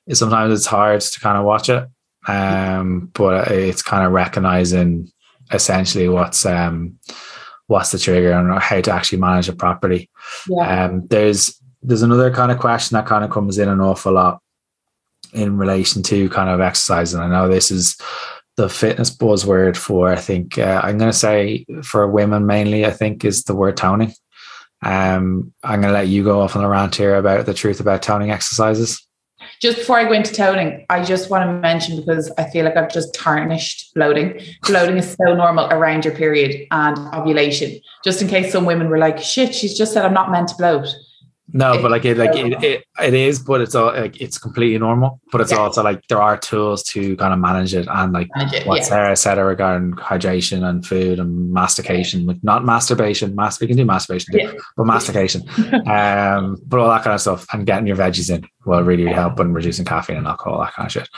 [0.06, 1.88] it's sometimes it's hard to kind of watch it,
[2.28, 5.10] um, but it's kind of recognizing
[5.52, 6.98] essentially what's um
[7.68, 10.10] what's the trigger and how to actually manage it properly.
[10.48, 10.84] Yeah.
[10.84, 14.40] Um, there's there's another kind of question that kind of comes in an awful lot
[15.36, 17.96] in relation to kind of exercise, and I know this is
[18.56, 22.90] the fitness buzzword for I think uh, I'm going to say for women mainly I
[22.90, 24.12] think is the word toning.
[24.82, 27.80] Um, I'm going to let you go off on a rant here about the truth
[27.80, 29.02] about toning exercises.
[29.60, 32.76] Just before I go into toning, I just want to mention because I feel like
[32.76, 34.40] I've just tarnished bloating.
[34.66, 37.78] Bloating is so normal around your period and ovulation.
[38.04, 40.56] Just in case some women were like, "Shit, she's just said I'm not meant to
[40.56, 40.88] bloat."
[41.52, 44.78] No, but like it, like it, it, it is, but it's all like it's completely
[44.78, 45.20] normal.
[45.30, 45.58] But it's yeah.
[45.58, 48.82] also like there are tools to kind of manage it, and like it, what yeah.
[48.82, 53.36] Sarah said regarding hydration and food and mastication, like not masturbation.
[53.36, 54.52] Mas- we can do masturbation, too, yeah.
[54.76, 55.42] but mastication,
[55.86, 59.38] um, but all that kind of stuff, and getting your veggies in will really help
[59.38, 61.08] and reducing caffeine and alcohol, that kind of shit.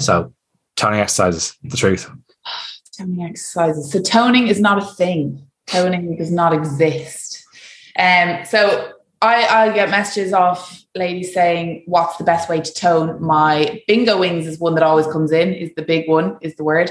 [0.00, 0.34] So,
[0.74, 2.10] toning exercises, the truth.
[2.98, 3.92] Toning exercises.
[3.92, 5.46] So toning is not a thing.
[5.68, 7.44] Toning does not exist.
[7.96, 13.20] Um, so I, I get messages off ladies saying, What's the best way to tone?
[13.20, 16.64] My bingo wings is one that always comes in, is the big one, is the
[16.64, 16.90] word.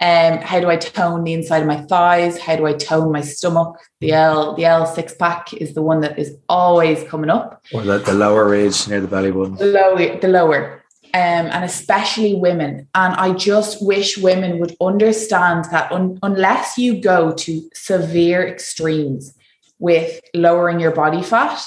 [0.00, 2.38] Um, how do I tone the inside of my thighs?
[2.38, 3.78] How do I tone my stomach?
[4.00, 7.64] The L, the L six pack is the one that is always coming up.
[7.72, 9.56] Or the, the lower ridge near the belly button.
[9.56, 10.78] The lower, the lower.
[11.14, 12.88] Um, and especially women.
[12.94, 19.34] And I just wish women would understand that un- unless you go to severe extremes,
[19.82, 21.60] with lowering your body fat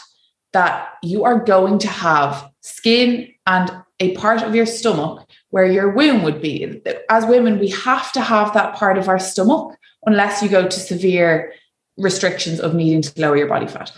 [0.54, 5.92] that you are going to have skin and a part of your stomach where your
[5.92, 6.82] womb would be.
[7.10, 9.76] As women, we have to have that part of our stomach
[10.06, 11.52] unless you go to severe
[11.98, 13.92] restrictions of needing to lower your body fat.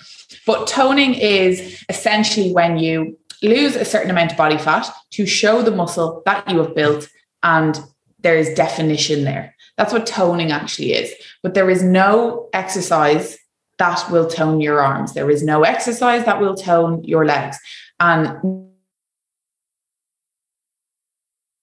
[0.47, 5.61] But toning is essentially when you lose a certain amount of body fat to show
[5.61, 7.07] the muscle that you have built
[7.43, 7.79] and
[8.21, 9.53] there is definition there.
[9.77, 11.13] That's what toning actually is.
[11.43, 13.37] But there is no exercise
[13.79, 15.13] that will tone your arms.
[15.13, 17.57] There is no exercise that will tone your legs.
[17.99, 18.67] And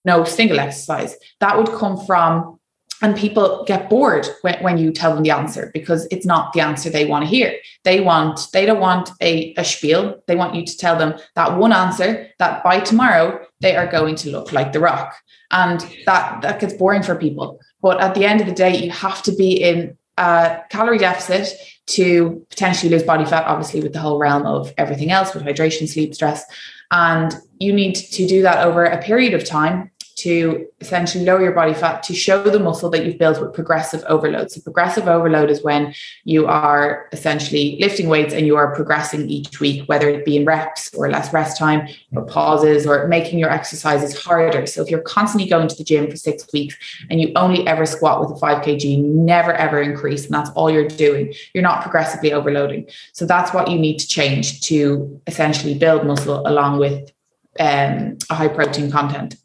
[0.05, 1.17] no single exercise.
[1.39, 2.59] That would come from,
[3.01, 6.61] and people get bored when, when you tell them the answer because it's not the
[6.61, 7.57] answer they want to hear.
[7.83, 10.21] They want, they don't want a, a spiel.
[10.27, 14.15] They want you to tell them that one answer that by tomorrow they are going
[14.17, 15.13] to look like the rock.
[15.51, 17.59] And that that gets boring for people.
[17.81, 21.53] But at the end of the day, you have to be in a calorie deficit
[21.87, 25.87] to potentially lose body fat, obviously, with the whole realm of everything else with hydration,
[25.87, 26.45] sleep, stress.
[26.91, 31.51] And you need to do that over a period of time to essentially lower your
[31.51, 34.49] body fat to show the muscle that you've built with progressive overload.
[34.49, 39.59] So, progressive overload is when you are essentially lifting weights and you are progressing each
[39.59, 43.49] week, whether it be in reps or less rest time or pauses or making your
[43.49, 44.65] exercises harder.
[44.65, 46.77] So, if you're constantly going to the gym for six weeks
[47.09, 50.71] and you only ever squat with a 5 kg, never ever increase, and that's all
[50.71, 52.87] you're doing, you're not progressively overloading.
[53.11, 57.11] So, that's what you need to change to essentially build muscle along with
[57.59, 59.35] um, a high protein content.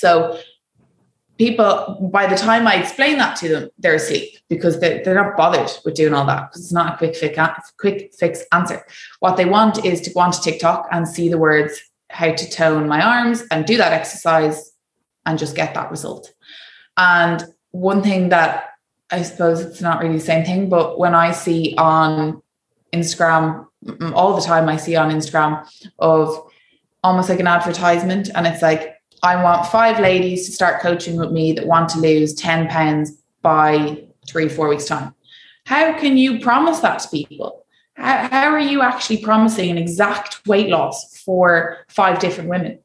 [0.00, 0.38] So
[1.36, 5.36] people, by the time I explain that to them, they're asleep because they're, they're not
[5.36, 7.38] bothered with doing all that because it's not a quick fix,
[7.78, 8.84] quick fix answer.
[9.20, 12.88] What they want is to go onto TikTok and see the words how to tone
[12.88, 14.72] my arms and do that exercise
[15.26, 16.32] and just get that result.
[16.96, 18.70] And one thing that
[19.10, 22.42] I suppose it's not really the same thing, but when I see on
[22.92, 26.48] Instagram, mm, mm, all the time I see on Instagram of
[27.02, 31.30] almost like an advertisement, and it's like I want five ladies to start coaching with
[31.30, 35.14] me that want to lose 10 pounds by three, four weeks' time.
[35.66, 37.64] How can you promise that to people?
[37.94, 42.78] How, how are you actually promising an exact weight loss for five different women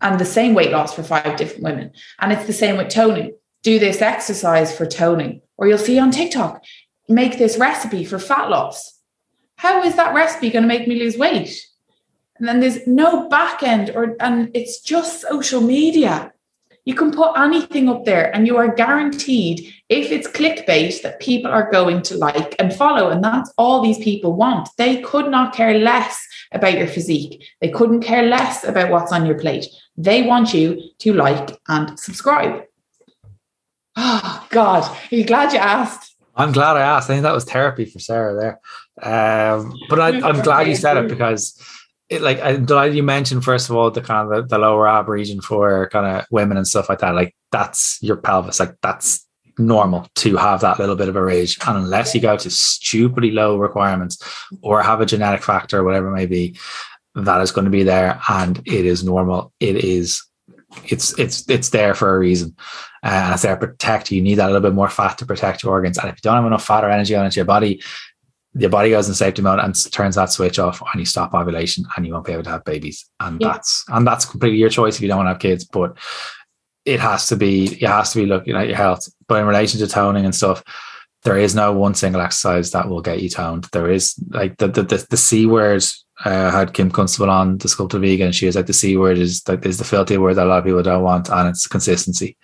[0.00, 1.92] and the same weight loss for five different women?
[2.18, 3.34] And it's the same with toning.
[3.62, 6.62] Do this exercise for toning, or you'll see on TikTok,
[7.08, 8.98] make this recipe for fat loss.
[9.56, 11.66] How is that recipe going to make me lose weight?
[12.38, 16.32] And then there's no back end or and it's just social media.
[16.84, 21.50] You can put anything up there and you are guaranteed if it's clickbait that people
[21.50, 23.10] are going to like and follow.
[23.10, 24.68] And that's all these people want.
[24.78, 27.44] They could not care less about your physique.
[27.60, 29.66] They couldn't care less about what's on your plate.
[29.96, 32.62] They want you to like and subscribe.
[33.96, 34.84] Oh, God.
[34.84, 36.14] Are you glad you asked?
[36.36, 37.10] I'm glad I asked.
[37.10, 38.60] I think that was therapy for Sarah there.
[39.02, 41.58] Um, but I, am glad you said it because
[42.08, 44.86] it, like I'm glad you mentioned first of all the kind of the, the lower
[44.86, 47.14] ab region for kind of women and stuff like that.
[47.14, 48.60] Like that's your pelvis.
[48.60, 49.26] Like that's
[49.58, 51.58] normal to have that little bit of a rage.
[51.66, 54.22] And unless you go to stupidly low requirements
[54.62, 56.56] or have a genetic factor, whatever it may be,
[57.14, 59.52] that is going to be there and it is normal.
[59.58, 60.22] It is
[60.84, 62.54] it's it's it's there for a reason.
[63.02, 64.18] Uh, and it's there to protect you.
[64.18, 65.96] You need that little bit more fat to protect your organs.
[65.96, 67.80] And if you don't have enough fat or energy on into your body,
[68.58, 71.84] your body goes in safety mode and turns that switch off and you stop ovulation
[71.96, 73.08] and you won't be able to have babies.
[73.20, 73.52] And yeah.
[73.52, 75.64] that's and that's completely your choice if you don't want to have kids.
[75.64, 75.98] But
[76.84, 79.08] it has to be it has to be looking at your health.
[79.28, 80.62] But in relation to toning and stuff,
[81.24, 83.64] there is no one single exercise that will get you toned.
[83.72, 85.84] There is like the the the, the C word.
[86.24, 88.28] Uh, had Kim Constable on the Sculpted Vegan.
[88.28, 90.48] And she was like the C word is like is the filthy word that a
[90.48, 92.38] lot of people don't want, and it's consistency.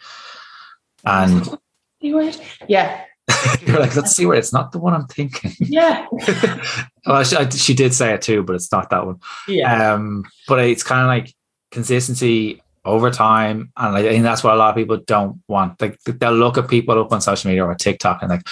[1.07, 1.46] And
[2.03, 2.37] C word,
[2.68, 3.07] yeah.
[3.66, 5.52] You're like, let's see where it's not the one I'm thinking.
[5.61, 6.06] Yeah.
[7.06, 9.20] well, she, she, did say it too, but it's not that one.
[9.48, 9.94] Yeah.
[9.94, 11.35] Um, but it's kind of like
[11.70, 13.72] consistency over time.
[13.76, 15.80] And like, I think that's what a lot of people don't want.
[15.80, 18.46] Like they'll look at people up on social media or TikTok and like,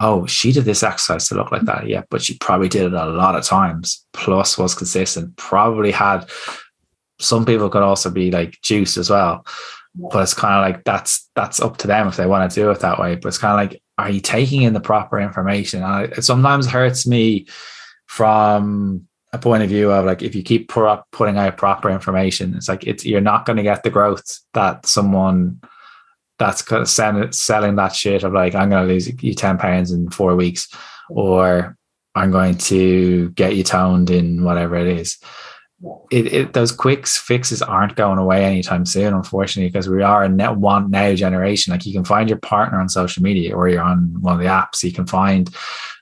[0.00, 1.86] oh, she did this exercise to look like that.
[1.88, 4.04] Yeah, but she probably did it a lot of times.
[4.12, 5.36] Plus was consistent.
[5.36, 6.28] Probably had
[7.20, 9.46] some people could also be like juice as well.
[9.94, 12.70] But it's kind of like that's that's up to them if they want to do
[12.70, 13.14] it that way.
[13.14, 15.82] But it's kind of like, are you taking in the proper information?
[15.82, 17.46] And it sometimes hurts me
[18.06, 22.68] from a point of view of like if you keep putting out proper information, it's
[22.68, 25.60] like it's you're not going to get the growth that someone
[26.38, 29.92] that's kind of selling that shit of like I'm going to lose you ten pounds
[29.92, 30.68] in four weeks,
[31.08, 31.76] or
[32.14, 35.18] I'm going to get you toned in whatever it is.
[36.12, 40.28] It, it, those quick fixes aren't going away anytime soon, unfortunately, because we are a
[40.28, 41.72] net one now generation.
[41.72, 44.46] Like you can find your partner on social media or you're on one of the
[44.46, 44.84] apps.
[44.84, 45.50] You can find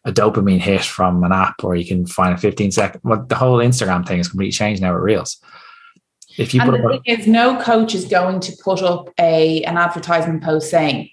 [0.04, 3.00] a dopamine hit from an app, or you can find a 15 second.
[3.04, 5.42] Well, the whole Instagram thing is completely changed now with Reels.
[6.38, 9.76] If you and the thing is, no coach is going to put up a an
[9.76, 11.10] advertisement post saying,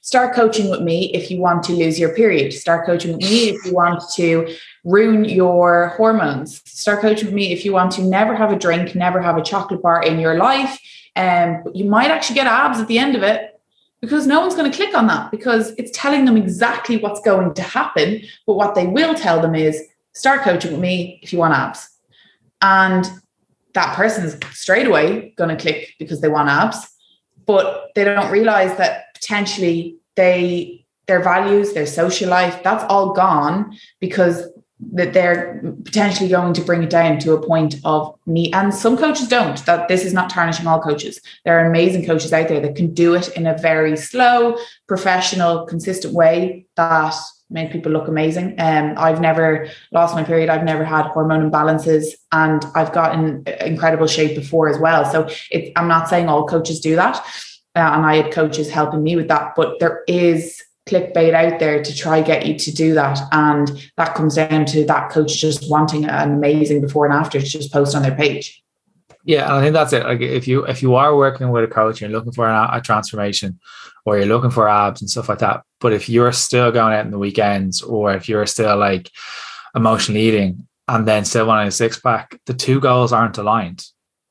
[0.00, 2.52] "Start coaching with me if you want to lose your period.
[2.52, 4.54] Start coaching with me if you want to
[4.86, 6.62] ruin your hormones.
[6.64, 9.42] Start coaching with me if you want to never have a drink, never have a
[9.42, 10.80] chocolate bar in your life."
[11.16, 13.58] Um, you might actually get abs at the end of it
[14.00, 17.54] because no one's going to click on that because it's telling them exactly what's going
[17.54, 18.22] to happen.
[18.46, 21.88] But what they will tell them is start coaching with me if you want abs.
[22.62, 23.08] And
[23.74, 26.86] that person's straight away going to click because they want abs.
[27.46, 33.76] But they don't realize that potentially they their values, their social life, that's all gone
[34.00, 34.48] because
[34.92, 38.54] that they're potentially going to bring it down to a point of need.
[38.54, 39.64] And some coaches don't.
[39.64, 41.20] That this is not tarnishing all coaches.
[41.44, 45.66] There are amazing coaches out there that can do it in a very slow, professional,
[45.66, 47.14] consistent way that
[47.48, 48.54] make people look amazing.
[48.58, 50.50] Um, I've never lost my period.
[50.50, 55.04] I've never had hormone imbalances, and I've gotten incredible shape before as well.
[55.10, 57.16] So it, I'm not saying all coaches do that,
[57.74, 61.82] uh, and I had coaches helping me with that, but there is clickbait out there
[61.82, 63.18] to try get you to do that.
[63.32, 67.46] And that comes down to that coach just wanting an amazing before and after to
[67.46, 68.62] just post on their page.
[69.24, 70.04] Yeah And i think that's it.
[70.04, 72.70] Like if you if you are working with a coach and you're looking for a,
[72.72, 73.58] a transformation
[74.04, 75.64] or you're looking for abs and stuff like that.
[75.80, 79.10] But if you're still going out in the weekends or if you're still like
[79.74, 83.84] emotional eating and then still wanting a six pack the two goals aren't aligned.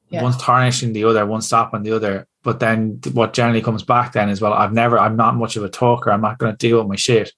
[0.10, 0.22] Yeah.
[0.22, 4.30] one's tarnishing the other one stopping the other but then what generally comes back then
[4.30, 6.12] is, well, I've never, I'm not much of a talker.
[6.12, 7.34] I'm not going to deal with my shit.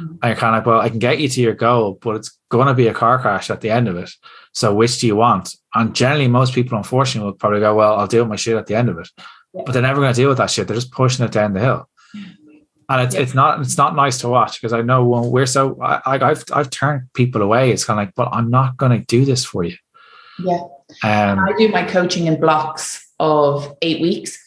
[0.00, 0.14] Mm-hmm.
[0.22, 2.38] And you're kind of like, well, I can get you to your goal, but it's
[2.48, 4.08] going to be a car crash at the end of it.
[4.52, 5.56] So which do you want?
[5.74, 8.68] And generally, most people, unfortunately, will probably go, well, I'll deal with my shit at
[8.68, 9.08] the end of it.
[9.52, 9.62] Yeah.
[9.66, 10.68] But they're never going to deal with that shit.
[10.68, 11.88] They're just pushing it down the hill.
[12.88, 13.22] And it's, yeah.
[13.22, 16.44] it's not it's not nice to watch because I know when we're so I, I've
[16.52, 17.70] I've turned people away.
[17.70, 19.76] It's kind of like, but I'm not going to do this for you.
[20.38, 20.60] Yeah.
[21.02, 24.38] Um, I do my coaching in blocks of eight weeks.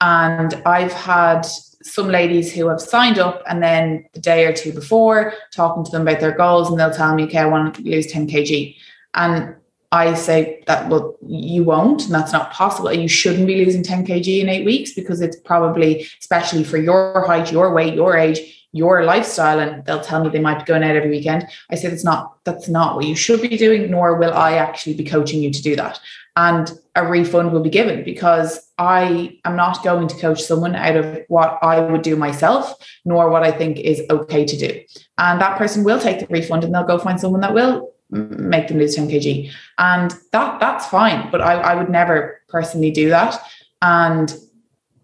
[0.00, 1.46] And I've had
[1.82, 5.90] some ladies who have signed up and then the day or two before talking to
[5.90, 8.76] them about their goals and they'll tell me, okay, I want to lose 10 kg.
[9.14, 9.54] And
[9.90, 12.92] I say that, well, you won't, and that's not possible.
[12.92, 17.24] You shouldn't be losing 10 kg in eight weeks because it's probably, especially for your
[17.26, 19.58] height, your weight, your age, your lifestyle.
[19.60, 21.46] And they'll tell me they might be going out every weekend.
[21.70, 24.94] I say that's not, that's not what you should be doing, nor will I actually
[24.94, 25.98] be coaching you to do that
[26.38, 30.94] and a refund will be given because I am not going to coach someone out
[30.94, 32.74] of what I would do myself,
[33.04, 34.80] nor what I think is okay to do.
[35.18, 38.68] And that person will take the refund and they'll go find someone that will make
[38.68, 39.50] them lose 10 kg.
[39.78, 41.28] And that that's fine.
[41.32, 43.40] But I, I would never personally do that.
[43.82, 44.32] And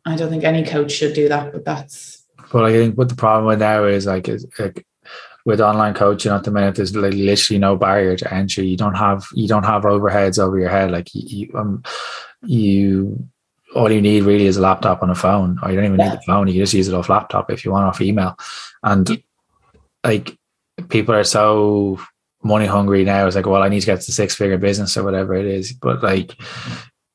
[0.07, 2.23] I don't think any coach should do that, but that's
[2.53, 4.87] but I think what the problem with now is like, is, like
[5.45, 8.67] with online coaching at the minute, there's like literally no barrier to entry.
[8.67, 10.91] You don't have you don't have overheads over your head.
[10.91, 11.83] Like you, you, um,
[12.43, 13.29] you
[13.75, 16.11] all you need really is a laptop and a phone, or you don't even yeah.
[16.11, 16.49] need the phone.
[16.49, 18.39] You just use it off laptop if you want off email.
[18.83, 19.23] And
[20.03, 20.37] like
[20.89, 22.01] people are so
[22.43, 23.27] money hungry now.
[23.27, 25.73] It's like, well, I need to get to six figure business or whatever it is.
[25.73, 26.37] But like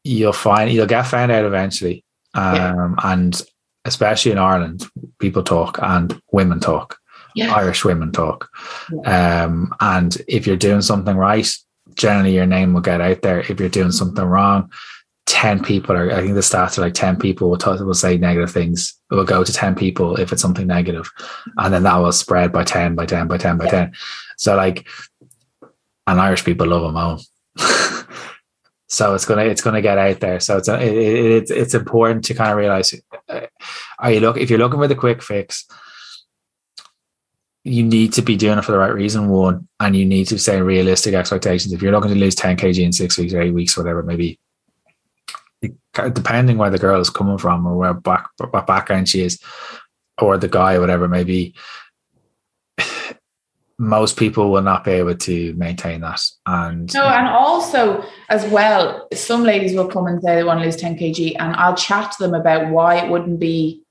[0.03, 2.03] you'll find you'll get found out eventually.
[2.35, 2.95] Um, yeah.
[3.05, 3.41] and
[3.85, 4.85] especially in Ireland,
[5.19, 6.99] people talk and women talk.
[7.35, 7.53] Yeah.
[7.53, 8.49] Irish women talk.
[8.91, 9.43] Yeah.
[9.43, 11.49] Um, and if you're doing something right,
[11.95, 13.39] generally your name will get out there.
[13.41, 14.71] If you're doing something wrong,
[15.25, 18.17] 10 people are, I think the stats are like 10 people will, talk, will say
[18.17, 18.99] negative things.
[19.11, 21.09] It will go to 10 people if it's something negative,
[21.57, 23.71] And then that will spread by 10, by 10, by 10, by yeah.
[23.71, 23.93] 10.
[24.37, 24.87] So like,
[26.07, 27.21] and Irish people love them all.
[28.87, 30.39] so it's gonna it's gonna get out there.
[30.39, 32.93] So it's it, it, it's important to kind of realize:
[33.27, 33.41] uh,
[33.99, 35.67] are you look if you're looking for the quick fix,
[37.63, 40.39] you need to be doing it for the right reason, one, and you need to
[40.39, 41.73] say realistic expectations.
[41.73, 44.39] If you're looking to lose 10 kg in six weeks or eight weeks, whatever, maybe
[45.93, 49.41] depending where the girl is coming from or where back what background she is,
[50.21, 51.53] or the guy, whatever maybe,
[53.77, 56.21] most people will not be able to maintain that.
[56.45, 60.65] And no, and also as well, some ladies will come and say they want to
[60.65, 63.83] lose 10 kg, and I'll chat to them about why it wouldn't be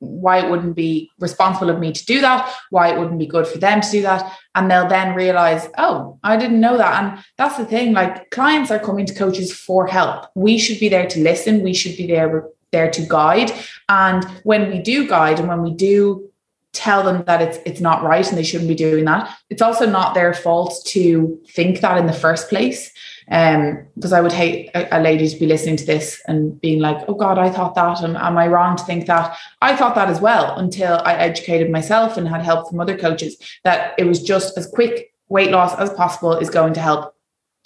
[0.00, 3.46] why it wouldn't be responsible of me to do that, why it wouldn't be good
[3.46, 4.36] for them to do that.
[4.54, 7.02] And they'll then realize, oh, I didn't know that.
[7.02, 10.26] And that's the thing, like clients are coming to coaches for help.
[10.34, 13.52] We should be there to listen, we should be there, there to guide.
[13.88, 16.30] And when we do guide and when we do
[16.74, 19.88] tell them that it's it's not right and they shouldn't be doing that, it's also
[19.88, 22.92] not their fault to think that in the first place.
[23.30, 26.80] Um, because I would hate a, a, lady to be listening to this and being
[26.80, 29.94] like, "Oh God, I thought that, and am I wrong to think that?" I thought
[29.96, 34.04] that as well until I educated myself and had help from other coaches that it
[34.04, 37.14] was just as quick weight loss as possible is going to help.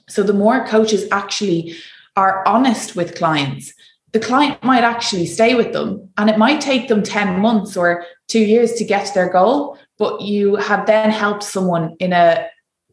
[0.09, 1.77] So the more coaches actually
[2.17, 3.73] are honest with clients,
[4.13, 8.05] the client might actually stay with them, and it might take them ten months or
[8.29, 9.79] two years to get to their goal.
[9.99, 12.49] But you have then helped someone in a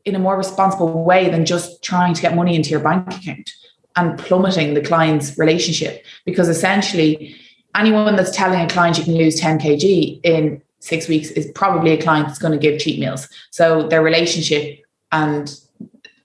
[0.06, 3.52] in a more responsible way than just trying to get money into your bank account
[3.96, 6.06] and plummeting the client's relationship.
[6.26, 7.36] Because essentially,
[7.76, 11.92] anyone that's telling a client you can lose 10 kg in six weeks is probably
[11.92, 13.28] a client that's going to give cheat meals.
[13.52, 14.80] So their relationship
[15.12, 15.54] and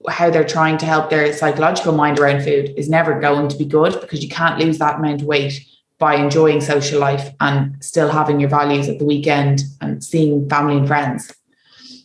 [0.08, 3.64] how they're trying to help their psychological mind around food is never going to be
[3.64, 5.66] good because you can't lose that amount of weight
[5.98, 10.76] by enjoying social life and still having your values at the weekend and seeing family
[10.76, 11.32] and friends.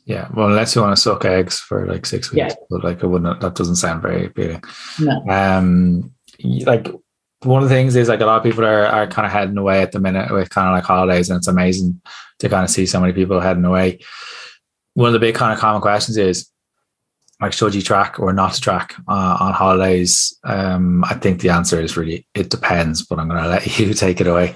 [0.09, 2.65] Yeah, well, unless you want to suck eggs for like six weeks, yeah.
[2.67, 3.41] but like I wouldn't.
[3.41, 4.63] That doesn't sound very appealing.
[4.99, 5.23] No.
[5.29, 6.11] Um,
[6.65, 6.87] like
[7.43, 9.55] one of the things is like a lot of people are are kind of heading
[9.59, 12.01] away at the minute with kind of like holidays, and it's amazing
[12.39, 13.99] to kind of see so many people heading away.
[14.95, 16.49] One of the big kind of common questions is
[17.39, 20.35] like should you track or not track uh, on holidays?
[20.43, 23.93] Um, I think the answer is really it depends, but I'm going to let you
[23.93, 24.55] take it away.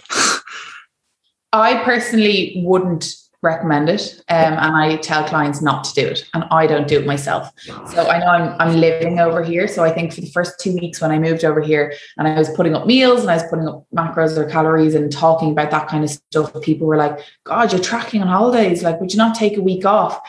[1.51, 3.05] I personally wouldn't
[3.43, 6.97] recommend it um, and I tell clients not to do it and I don't do
[6.97, 7.49] it myself.
[7.93, 9.67] So I know I'm, I'm living over here.
[9.67, 12.39] So I think for the first two weeks when I moved over here and I
[12.39, 15.71] was putting up meals and I was putting up macros or calories and talking about
[15.71, 18.81] that kind of stuff, people were like, God, you're tracking on holidays.
[18.81, 20.19] Like, would you not take a week off?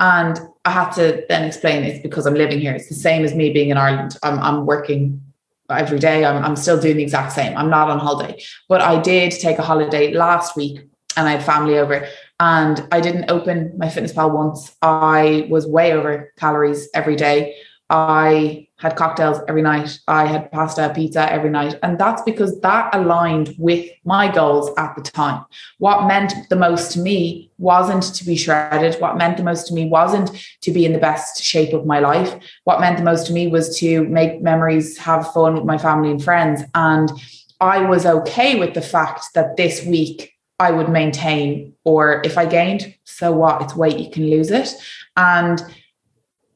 [0.00, 2.74] And I had to then explain it's because I'm living here.
[2.74, 4.18] It's the same as me being in Ireland.
[4.24, 5.22] I'm, I'm working
[5.70, 6.24] every day.
[6.24, 7.56] I'm, I'm still doing the exact same.
[7.56, 10.80] I'm not on holiday, but I did take a holiday last week
[11.16, 12.08] and I had family over
[12.40, 14.76] and I didn't open MyFitnessPal once.
[14.82, 17.54] I was way over calories every day.
[17.90, 19.98] I had cocktails every night.
[20.08, 21.78] I had pasta, pizza every night.
[21.82, 25.44] And that's because that aligned with my goals at the time.
[25.78, 29.00] What meant the most to me wasn't to be shredded.
[29.00, 30.30] What meant the most to me wasn't
[30.62, 32.34] to be in the best shape of my life.
[32.64, 36.10] What meant the most to me was to make memories, have fun with my family
[36.10, 36.62] and friends.
[36.74, 37.10] And
[37.60, 42.46] I was okay with the fact that this week I would maintain, or if I
[42.46, 43.62] gained, so what?
[43.62, 44.74] It's weight, you can lose it.
[45.16, 45.62] And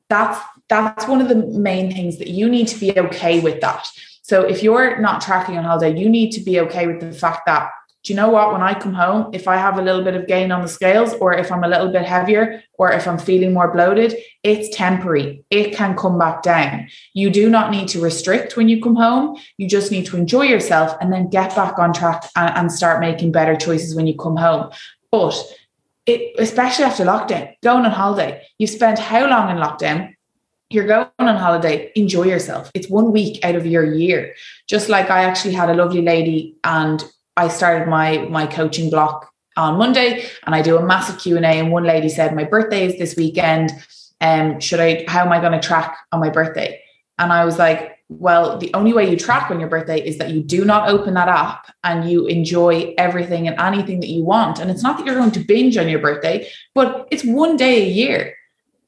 [0.08, 3.86] that's that's one of the main things that you need to be okay with that.
[4.22, 7.46] So if you're not tracking on holiday, you need to be okay with the fact
[7.46, 7.70] that
[8.04, 8.52] do you know what?
[8.52, 11.14] When I come home, if I have a little bit of gain on the scales,
[11.14, 14.14] or if I'm a little bit heavier, or if I'm feeling more bloated,
[14.44, 15.44] it's temporary.
[15.50, 16.88] It can come back down.
[17.12, 19.36] You do not need to restrict when you come home.
[19.56, 23.00] You just need to enjoy yourself and then get back on track and, and start
[23.00, 24.70] making better choices when you come home.
[25.10, 25.42] But
[26.06, 30.14] it, especially after lockdown, going on holiday, you've spent how long in lockdown?
[30.70, 32.70] you're going on holiday, enjoy yourself.
[32.74, 34.34] It's one week out of your year.
[34.68, 37.02] Just like I actually had a lovely lady and
[37.36, 41.72] I started my my coaching block on Monday and I do a massive Q&A and
[41.72, 43.72] one lady said my birthday is this weekend
[44.20, 46.80] um should I how am I going to track on my birthday?
[47.18, 50.30] And I was like, well, the only way you track on your birthday is that
[50.30, 54.58] you do not open that app and you enjoy everything and anything that you want.
[54.58, 57.82] And it's not that you're going to binge on your birthday, but it's one day
[57.82, 58.34] a year.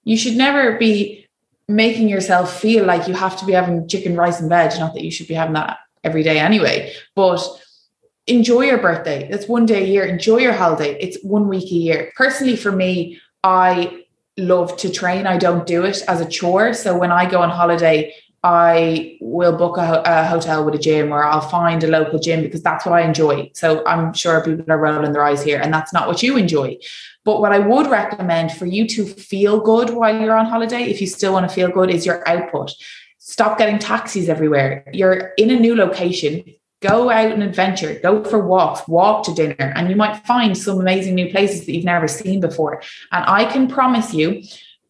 [0.04, 1.28] You should never be
[1.68, 4.78] making yourself feel like you have to be having chicken, rice, and veg.
[4.80, 7.40] Not that you should be having that every day anyway, but
[8.26, 9.28] enjoy your birthday.
[9.30, 10.04] That's one day a year.
[10.04, 10.98] Enjoy your holiday.
[10.98, 12.12] It's one week a year.
[12.16, 14.04] Personally, for me, I
[14.38, 15.26] love to train.
[15.26, 16.72] I don't do it as a chore.
[16.72, 21.12] So when I go on holiday, I will book a, a, hotel with a gym
[21.12, 23.50] or I'll find a local gym because that's what I enjoy.
[23.54, 26.78] So I'm sure people are rolling their eyes here and that's not what you enjoy.
[27.24, 31.02] But what I would recommend for you to feel good while you're on holiday, if
[31.02, 32.72] you still want to feel good, is your output.
[33.18, 34.86] Stop getting taxis everywhere.
[34.90, 36.42] You're in a new location.
[36.80, 40.80] Go out and adventure, go for walks, walk to dinner, and you might find some
[40.80, 42.80] amazing new places that you've never seen before.
[43.12, 44.42] And I can promise you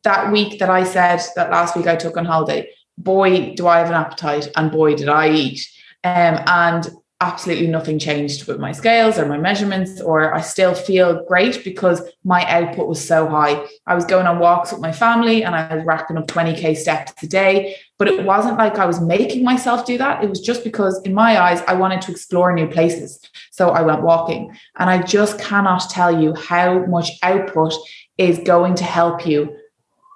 [0.05, 2.69] that week that I said that last week I took on holiday,
[3.03, 5.69] boy, do I have an appetite, and boy, did I eat.
[6.03, 6.89] Um, and
[7.23, 12.03] absolutely nothing changed with my scales or my measurements, or I still feel great because
[12.25, 13.67] my output was so high.
[13.87, 17.23] I was going on walks with my family and I was racking up 20K steps
[17.23, 20.25] a day, but it wasn't like I was making myself do that.
[20.25, 23.21] It was just because, in my eyes, I wanted to explore new places.
[23.51, 24.57] So I went walking.
[24.79, 27.75] And I just cannot tell you how much output
[28.17, 29.55] is going to help you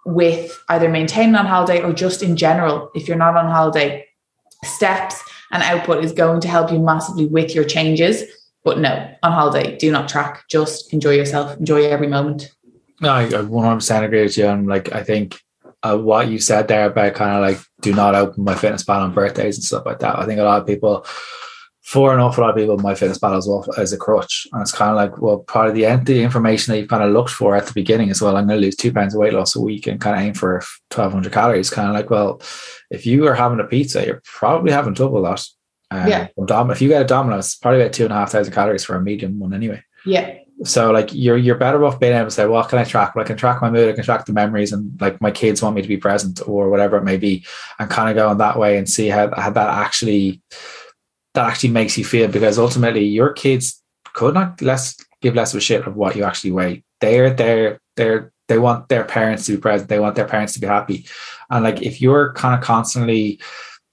[0.05, 4.07] with either maintaining on holiday or just in general, if you're not on holiday,
[4.65, 8.23] steps and output is going to help you massively with your changes.
[8.65, 10.45] But no, on holiday, do not track.
[10.49, 12.51] Just enjoy yourself, enjoy every moment.
[13.03, 14.47] I 100% agree with you.
[14.47, 15.39] And like, I think
[15.83, 19.57] uh, what you said there about kind of like do not open MyFitnessPal on birthdays
[19.57, 20.19] and stuff like that.
[20.19, 21.07] I think a lot of people
[21.85, 24.47] for an awful lot of people, MyFitnessPal as well as a crutch.
[24.53, 27.13] And it's kind of like, well, part of the, the information that you've kind of
[27.13, 28.39] looked for at the beginning as well.
[28.39, 30.33] I'm going to lose two pounds of weight loss a week and kind of aim
[30.33, 30.63] for
[30.95, 31.69] 1200 calories.
[31.69, 32.41] Kind of like, well,
[32.91, 35.45] if you are having a pizza, you're probably having double that.
[35.91, 36.29] Um, yeah.
[36.39, 38.97] If you get a Domino's, it's probably about two and a half thousand calories for
[38.97, 39.83] a medium one anyway.
[40.07, 40.39] Yeah.
[40.63, 43.15] So like you're you're better off being able to say, well, what can I track?
[43.15, 45.61] Well, I can track my mood, I can track the memories, and like my kids
[45.61, 47.45] want me to be present or whatever it may be,
[47.79, 50.41] and kind of go in that way and see how, how that actually
[51.35, 53.83] that actually makes you feel because ultimately your kids
[54.15, 56.85] could not less give less of a shit of what you actually weigh.
[57.01, 60.61] They're there, they're they want their parents to be present, they want their parents to
[60.61, 61.07] be happy.
[61.51, 63.41] And like if you're kind of constantly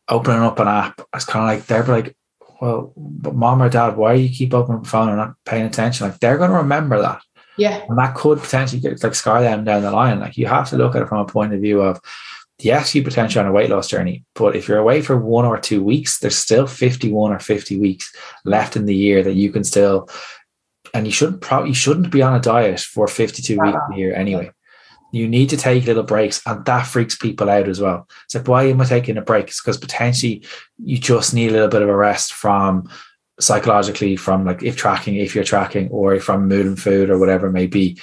[0.09, 2.15] opening up an app, it's kind of like they're like,
[2.59, 5.65] well, but mom or dad, why do you keep opening the phone and not paying
[5.65, 6.07] attention?
[6.07, 7.21] Like they're gonna remember that.
[7.57, 7.83] Yeah.
[7.87, 10.19] And that could potentially get like scar them down the line.
[10.19, 11.99] Like you have to look at it from a point of view of
[12.63, 15.59] yes, you potentially on a weight loss journey, but if you're away for one or
[15.59, 18.11] two weeks, there's still 51 or 50 weeks
[18.45, 20.09] left in the year that you can still,
[20.93, 24.15] and you shouldn't probably you shouldn't be on a diet for 52 weeks a year
[24.15, 24.51] anyway.
[25.13, 28.07] You need to take little breaks, and that freaks people out as well.
[28.25, 29.47] It's like, why am I taking a break?
[29.47, 30.45] It's because potentially
[30.77, 32.89] you just need a little bit of a rest from
[33.39, 37.47] psychologically, from like if tracking, if you're tracking, or from mood and food or whatever
[37.47, 37.99] it may be.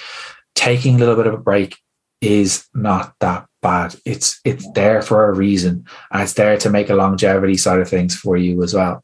[0.55, 1.77] Taking a little bit of a break
[2.21, 3.95] is not that bad.
[4.05, 7.89] It's it's there for a reason, and it's there to make a longevity side of
[7.89, 9.03] things for you as well.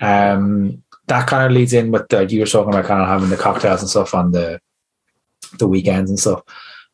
[0.00, 3.30] Um, that kind of leads in with the you were talking about kind of having
[3.30, 4.60] the cocktails and stuff on the
[5.58, 6.42] the weekends and stuff.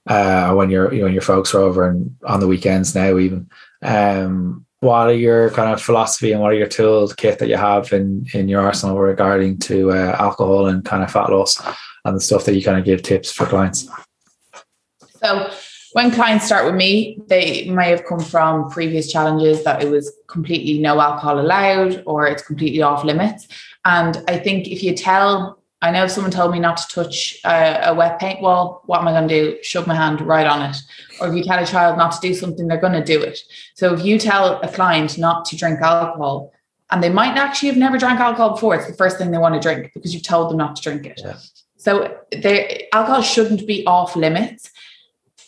[0.06, 3.48] Uh, when your you know your folks are over and on the weekends now even.
[3.82, 7.56] Um, what are your kind of philosophy and what are your tools kit that you
[7.56, 11.60] have in in your arsenal regarding to uh, alcohol and kind of fat loss
[12.04, 13.88] and the stuff that you kind of give tips for clients?
[15.22, 15.50] So
[15.96, 20.14] when clients start with me, they may have come from previous challenges that it was
[20.26, 23.48] completely no alcohol allowed or it's completely off limits.
[23.86, 27.38] And I think if you tell, I know if someone told me not to touch
[27.46, 29.62] a, a wet paint wall, what am I going to do?
[29.62, 30.76] Shove my hand right on it.
[31.18, 33.38] Or if you tell a child not to do something, they're going to do it.
[33.74, 36.52] So if you tell a client not to drink alcohol,
[36.90, 39.54] and they might actually have never drank alcohol before, it's the first thing they want
[39.54, 41.22] to drink because you've told them not to drink it.
[41.24, 41.38] Yeah.
[41.78, 42.18] So
[42.92, 44.72] alcohol shouldn't be off limits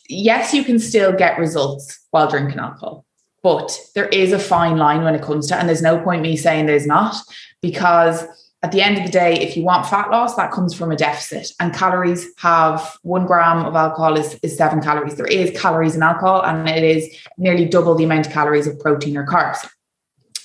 [0.09, 3.05] yes, you can still get results while drinking alcohol,
[3.43, 6.37] but there is a fine line when it comes to, and there's no point me
[6.37, 7.15] saying there's not,
[7.61, 8.25] because
[8.63, 10.97] at the end of the day, if you want fat loss, that comes from a
[10.97, 11.53] deficit.
[11.61, 15.15] And calories have one gram of alcohol is, is seven calories.
[15.15, 18.81] There is calories in alcohol, and it is nearly double the amount of calories of
[18.81, 19.65] protein or carbs.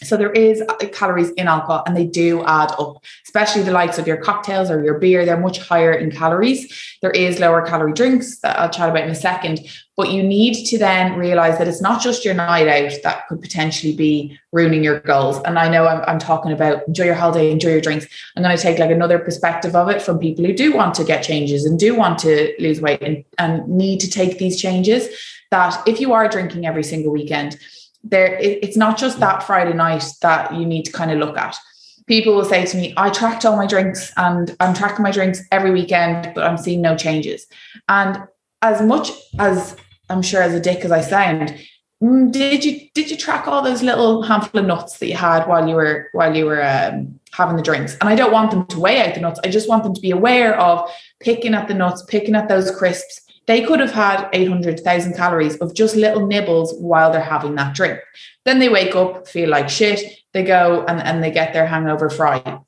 [0.03, 3.97] So there is uh, calories in alcohol and they do add up, especially the likes
[3.97, 5.25] of your cocktails or your beer.
[5.25, 6.97] They're much higher in calories.
[7.01, 9.61] There is lower calorie drinks that I'll chat about in a second.
[9.95, 13.41] But you need to then realize that it's not just your night out that could
[13.41, 15.39] potentially be ruining your goals.
[15.45, 18.07] And I know I'm, I'm talking about enjoy your holiday, enjoy your drinks.
[18.35, 21.03] I'm going to take like another perspective of it from people who do want to
[21.03, 25.07] get changes and do want to lose weight and, and need to take these changes.
[25.51, 27.59] That if you are drinking every single weekend,
[28.03, 31.37] there it, it's not just that Friday night that you need to kind of look
[31.37, 31.57] at.
[32.05, 35.41] People will say to me, I tracked all my drinks and I'm tracking my drinks
[35.51, 37.47] every weekend, but I'm seeing no changes.
[37.87, 38.23] And
[38.61, 39.77] as much as
[40.09, 41.57] I'm sure as a dick as I sound,
[42.01, 45.47] mm, did you did you track all those little handful of nuts that you had
[45.47, 47.95] while you were while you were um, having the drinks?
[48.01, 49.39] And I don't want them to weigh out the nuts.
[49.43, 50.89] I just want them to be aware of
[51.21, 55.73] picking at the nuts, picking at those crisps, they could have had 800,000 calories of
[55.73, 57.99] just little nibbles while they're having that drink.
[58.45, 60.01] Then they wake up, feel like shit.
[60.33, 62.61] They go and, and they get their hangover fry.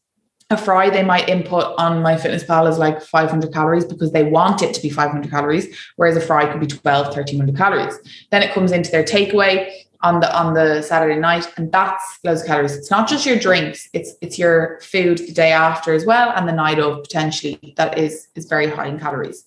[0.52, 4.76] A fry they might input on MyFitnessPal is like 500 calories because they want it
[4.76, 7.98] to be 500 calories, whereas a fry could be 12, 1300 calories.
[8.30, 9.72] Then it comes into their takeaway
[10.02, 12.76] on the on the Saturday night, and that's those calories.
[12.76, 16.48] It's not just your drinks; it's it's your food the day after as well, and
[16.48, 19.46] the night of potentially that is is very high in calories.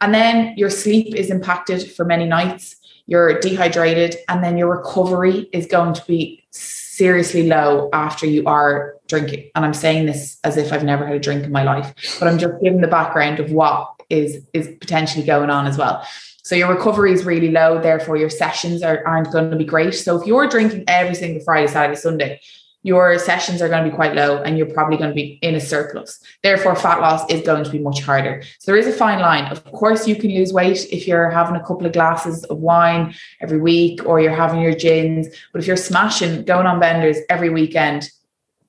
[0.00, 2.76] And then your sleep is impacted for many nights.
[3.06, 8.96] You're dehydrated, and then your recovery is going to be seriously low after you are
[9.06, 9.50] drinking.
[9.54, 12.26] And I'm saying this as if I've never had a drink in my life, but
[12.26, 16.04] I'm just giving the background of what is is potentially going on as well.
[16.42, 19.94] So your recovery is really low, therefore your sessions are, aren't going to be great.
[19.94, 22.40] So if you're drinking every single Friday, Saturday, Sunday,
[22.86, 25.56] your sessions are going to be quite low and you're probably going to be in
[25.56, 26.20] a surplus.
[26.44, 28.44] Therefore, fat loss is going to be much harder.
[28.60, 29.46] So there is a fine line.
[29.46, 33.12] Of course, you can lose weight if you're having a couple of glasses of wine
[33.40, 35.26] every week or you're having your gins.
[35.52, 38.08] But if you're smashing, going on benders every weekend,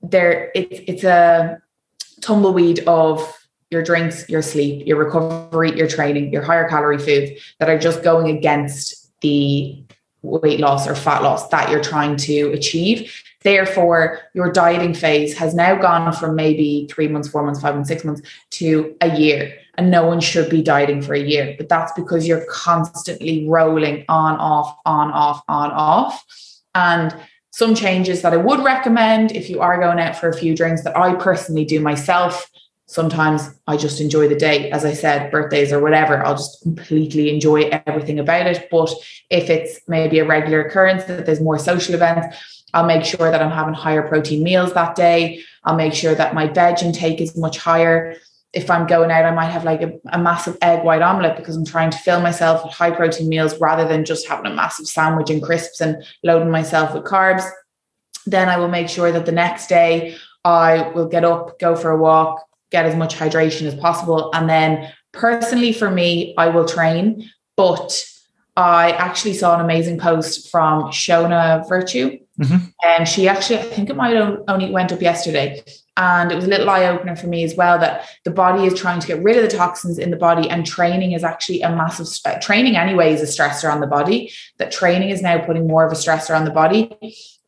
[0.02, 1.62] there it's it's a
[2.20, 3.32] tumbleweed of
[3.70, 8.02] your drinks, your sleep, your recovery, your training, your higher calorie food that are just
[8.02, 9.84] going against the
[10.22, 13.12] weight loss or fat loss that you're trying to achieve.
[13.42, 17.88] Therefore, your dieting phase has now gone from maybe three months, four months, five months,
[17.88, 19.54] six months to a year.
[19.76, 21.54] And no one should be dieting for a year.
[21.56, 26.24] But that's because you're constantly rolling on, off, on, off, on, off.
[26.74, 27.14] And
[27.52, 30.82] some changes that I would recommend if you are going out for a few drinks
[30.82, 32.50] that I personally do myself.
[32.90, 34.70] Sometimes I just enjoy the day.
[34.70, 38.66] As I said, birthdays or whatever, I'll just completely enjoy everything about it.
[38.70, 38.90] But
[39.28, 42.34] if it's maybe a regular occurrence that there's more social events,
[42.72, 45.42] I'll make sure that I'm having higher protein meals that day.
[45.64, 48.16] I'll make sure that my veg intake is much higher.
[48.54, 51.56] If I'm going out, I might have like a, a massive egg white omelette because
[51.56, 54.86] I'm trying to fill myself with high protein meals rather than just having a massive
[54.86, 57.46] sandwich and crisps and loading myself with carbs.
[58.24, 61.90] Then I will make sure that the next day I will get up, go for
[61.90, 64.30] a walk, get as much hydration as possible.
[64.34, 68.04] And then personally for me, I will train, but
[68.56, 72.20] I actually saw an amazing post from Shona Vertue.
[72.40, 72.56] Mm-hmm.
[72.84, 75.62] And she actually, I think it might have only went up yesterday.
[75.96, 78.78] And it was a little eye opener for me as well that the body is
[78.78, 81.74] trying to get rid of the toxins in the body, and training is actually a
[81.74, 82.06] massive
[82.40, 84.30] training, anyway, is a stressor on the body.
[84.58, 86.96] That training is now putting more of a stressor on the body.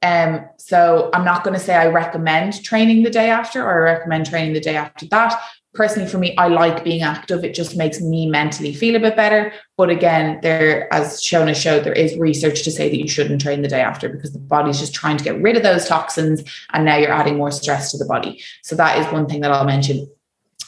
[0.03, 3.93] Um, so I'm not going to say I recommend training the day after or I
[3.93, 5.39] recommend training the day after that,
[5.73, 7.45] personally for me i like being active.
[7.45, 9.53] It just makes me mentally feel a bit better.
[9.77, 13.63] But again there as shona showed there is research to say that you shouldn't train
[13.63, 16.43] the day after because the body's just trying to get rid of those toxins
[16.73, 18.43] and now you're adding more stress to the body.
[18.63, 20.11] So that is one thing that i'll mention.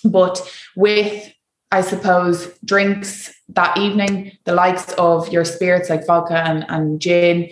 [0.04, 0.40] But
[0.76, 1.32] with
[1.70, 7.48] i suppose drinks that evening the likes of your spirits like vodka and, and gin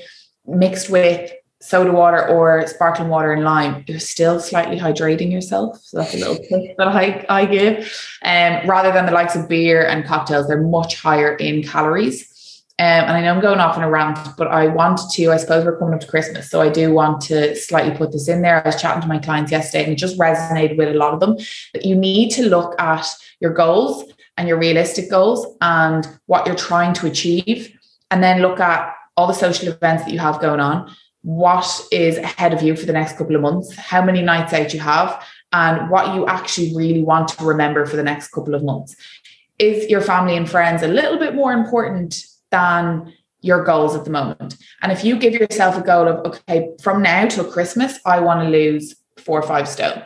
[0.47, 5.79] mixed with soda water or sparkling water and lime, you're still slightly hydrating yourself.
[5.83, 7.79] So that's a little tip that I, I give.
[8.23, 12.27] Um, rather than the likes of beer and cocktails, they're much higher in calories.
[12.79, 15.37] Um, and I know I'm going off on a rant, but I want to, I
[15.37, 16.51] suppose we're coming up to Christmas.
[16.51, 18.63] So I do want to slightly put this in there.
[18.65, 21.21] I was chatting to my clients yesterday and it just resonated with a lot of
[21.21, 21.37] them
[21.75, 23.07] that you need to look at
[23.39, 27.71] your goals and your realistic goals and what you're trying to achieve.
[28.11, 30.91] And then look at all the social events that you have going on
[31.23, 34.73] what is ahead of you for the next couple of months, how many nights out
[34.73, 38.63] you have, and what you actually really want to remember for the next couple of
[38.63, 38.97] months.
[39.59, 43.13] Is your family and friends a little bit more important than
[43.43, 44.57] your goals at the moment?
[44.81, 48.43] And if you give yourself a goal of, okay, from now till Christmas, I want
[48.43, 50.03] to lose four or five stone.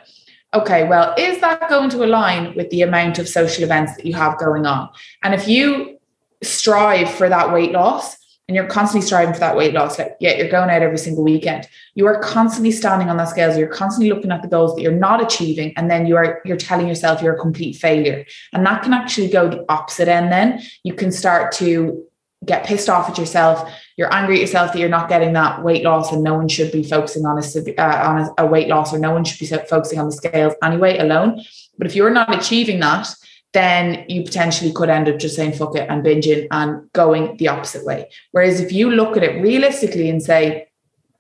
[0.55, 4.15] Okay, well, is that going to align with the amount of social events that you
[4.15, 4.89] have going on?
[5.23, 5.99] And if you
[6.43, 8.17] strive for that weight loss,
[8.47, 11.25] and you're constantly striving for that weight loss, like yeah, you're going out every single
[11.25, 11.67] weekend.
[11.95, 13.57] You are constantly standing on that scales.
[13.57, 16.59] You're constantly looking at the goals that you're not achieving, and then you are you're
[16.59, 18.27] telling yourself you're a complete failure.
[18.53, 20.31] And that can actually go the opposite end.
[20.31, 22.05] Then you can start to
[22.45, 23.71] get pissed off at yourself.
[23.97, 26.71] You're angry at yourself that you're not getting that weight loss, and no one should
[26.71, 29.47] be focusing on a uh, on a, a weight loss, or no one should be
[29.47, 31.43] focusing on the scales anyway alone.
[31.79, 33.09] But if you're not achieving that,
[33.55, 37.49] then you potentially could end up just saying fuck it and binging and going the
[37.49, 38.11] opposite way.
[38.33, 40.67] Whereas if you look at it realistically and say,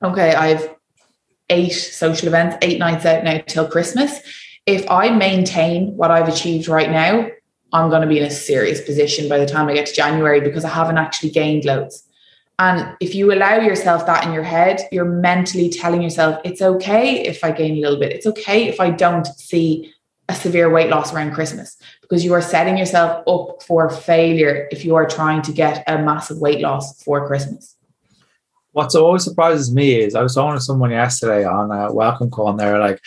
[0.02, 0.74] okay, I've
[1.50, 4.20] eight social events, eight nights out now till Christmas.
[4.66, 7.28] If I maintain what I've achieved right now,
[7.72, 10.40] I'm going to be in a serious position by the time I get to January
[10.40, 12.02] because I haven't actually gained loads.
[12.58, 17.20] And if you allow yourself that in your head, you're mentally telling yourself, it's okay
[17.26, 18.12] if I gain a little bit.
[18.12, 19.92] It's okay if I don't see
[20.28, 24.84] a severe weight loss around Christmas because you are setting yourself up for failure if
[24.84, 27.76] you are trying to get a massive weight loss for Christmas.
[28.72, 32.50] What always surprises me is I was talking to someone yesterday on a welcome call,
[32.50, 33.00] and they're like,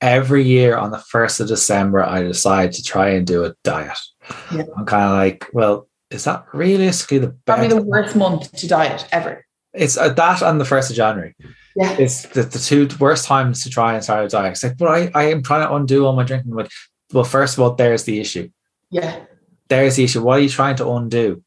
[0.00, 3.96] every year on the 1st of December, I decide to try and do a diet.
[4.52, 4.64] Yeah.
[4.76, 7.46] I'm kind of like, well, is that realistically the best?
[7.46, 9.46] Probably the worst month to diet ever.
[9.72, 11.34] It's uh, that on the 1st of January.
[11.76, 11.96] Yeah.
[11.98, 14.52] It's the, the two worst times to try and start a diet.
[14.52, 16.54] It's like, but I, I am trying to undo all my drinking.
[16.54, 16.70] Like,
[17.12, 18.50] well, first of all, there's the issue.
[18.90, 19.24] Yeah.
[19.68, 20.22] There's the issue.
[20.22, 21.42] What are you trying to undo?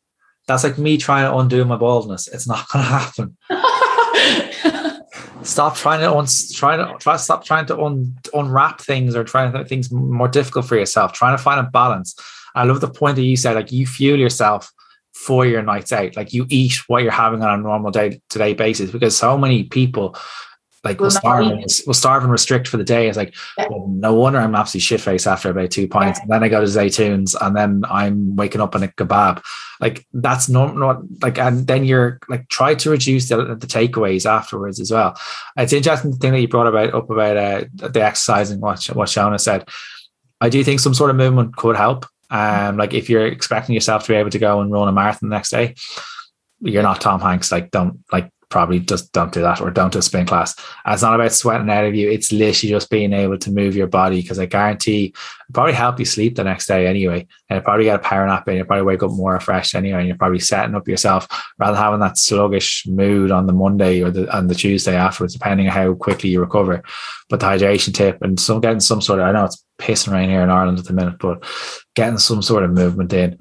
[0.47, 2.27] That's like me trying to undo my baldness.
[2.27, 3.37] It's not going to happen.
[5.43, 9.51] stop trying to un- trying to try stop trying to un- unwrap things or trying
[9.51, 11.13] to make things more difficult for yourself.
[11.13, 12.15] Trying to find a balance.
[12.55, 14.71] I love the point that you said, like you fuel yourself
[15.15, 16.15] for your nights out.
[16.15, 19.37] Like you eat what you're having on a normal day to day basis because so
[19.37, 20.15] many people
[20.83, 23.07] like will starve and, will starve and restrict for the day.
[23.07, 23.67] It's like yeah.
[23.69, 26.19] well, no wonder I'm absolutely shit faced after about two pints.
[26.19, 26.23] Yeah.
[26.23, 29.41] And then I go to Zaytoons and then I'm waking up in a kebab.
[29.79, 34.29] Like that's not, not like and then you're like try to reduce the, the takeaways
[34.29, 35.17] afterwards as well.
[35.57, 39.07] It's interesting the thing that you brought about up about uh, the exercising what what
[39.07, 39.67] Shona said.
[40.41, 42.05] I do think some sort of movement could help.
[42.29, 45.29] Um, like if you're expecting yourself to be able to go and run a marathon
[45.29, 45.75] the next day,
[46.61, 47.51] you're not Tom Hanks.
[47.51, 50.55] Like don't like probably just don't do that or don't do a spin class.
[50.87, 52.09] It's not about sweating out of you.
[52.09, 55.13] It's literally just being able to move your body because I guarantee
[55.53, 57.27] probably help you sleep the next day anyway.
[57.49, 59.99] And you probably get a power nap and you probably wake up more refreshed anyway.
[59.99, 64.01] And you're probably setting up yourself rather than having that sluggish mood on the Monday
[64.01, 66.83] or the on the Tuesday afterwards, depending on how quickly you recover.
[67.29, 70.29] But the hydration tip and some getting some sort of I know it's pissing rain
[70.29, 71.43] here in Ireland at the minute, but
[71.95, 73.37] getting some sort of movement in.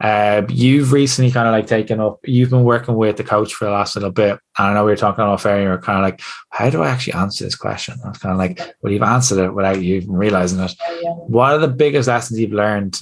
[0.00, 3.64] Uh, you've recently kind of like taken up, you've been working with the coach for
[3.64, 4.38] the last little bit.
[4.58, 6.20] And I know we were talking off air, you're kind of like,
[6.50, 7.94] how do I actually answer this question?
[8.04, 10.74] I was kind of like, well, you've answered it without you even realizing it.
[11.00, 11.10] Yeah.
[11.10, 13.00] What are the biggest lessons you've learned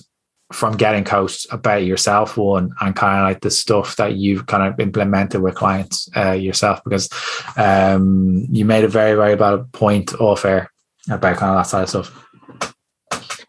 [0.53, 4.63] from getting coached about yourself, one, and kind of like the stuff that you've kind
[4.63, 6.85] of implemented with clients uh, yourself?
[6.85, 7.09] Because
[7.57, 10.71] um, you made a very, very bad point off air
[11.11, 12.29] about kind of that side of stuff.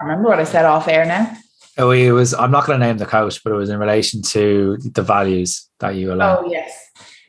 [0.04, 1.34] I remember what I said off air now.
[1.78, 2.34] Oh, it was.
[2.34, 5.70] I'm not going to name the coach, but it was in relation to the values
[5.80, 6.40] that you allow.
[6.40, 6.78] Oh yes.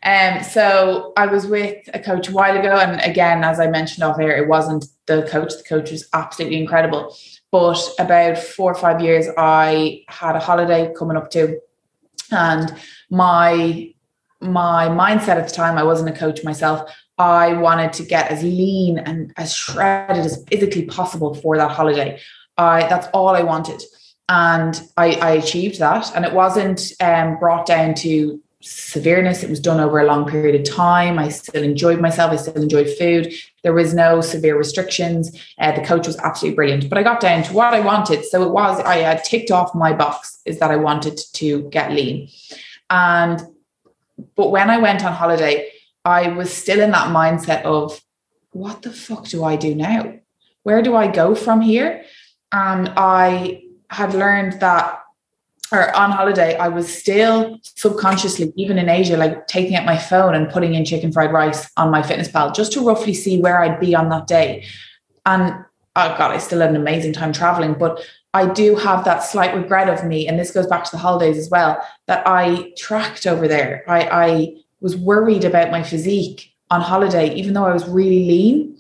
[0.03, 4.03] Um, so I was with a coach a while ago, and again, as I mentioned
[4.03, 5.57] off air, it wasn't the coach.
[5.57, 7.17] The coach was absolutely incredible.
[7.53, 11.61] But about four or five years, I had a holiday coming up to,
[12.33, 12.77] and
[13.09, 13.95] my
[14.41, 16.93] my mindset at the time, I wasn't a coach myself.
[17.19, 22.21] I wanted to get as lean and as shredded as physically possible for that holiday.
[22.57, 23.83] I that's all I wanted
[24.29, 26.15] and I, I achieved that.
[26.15, 29.43] And it wasn't um, brought down to severeness.
[29.43, 31.19] It was done over a long period of time.
[31.19, 32.33] I still enjoyed myself.
[32.33, 33.35] I still enjoyed food.
[33.63, 35.39] There was no severe restrictions.
[35.59, 36.89] Uh, the coach was absolutely brilliant.
[36.89, 38.25] But I got down to what I wanted.
[38.25, 41.93] So it was I had ticked off my box is that I wanted to get
[41.93, 42.31] lean.
[42.89, 43.43] And
[44.37, 45.71] but when I went on holiday,
[46.05, 48.01] I was still in that mindset of
[48.53, 50.15] what the fuck do I do now?
[50.63, 52.05] Where do I go from here?
[52.55, 55.01] And I had learned that
[55.73, 60.35] or on holiday, I was still subconsciously, even in Asia, like taking out my phone
[60.35, 63.95] and putting in chicken fried rice on MyFitnessPal just to roughly see where I'd be
[63.95, 64.65] on that day.
[65.27, 65.65] And
[65.97, 69.55] oh God, I still had an amazing time traveling, but I do have that slight
[69.55, 70.29] regret of me.
[70.29, 73.85] And this goes back to the holidays as well, that I tracked over there.
[73.89, 78.79] I, I was worried about my physique on holiday, even though I was really lean.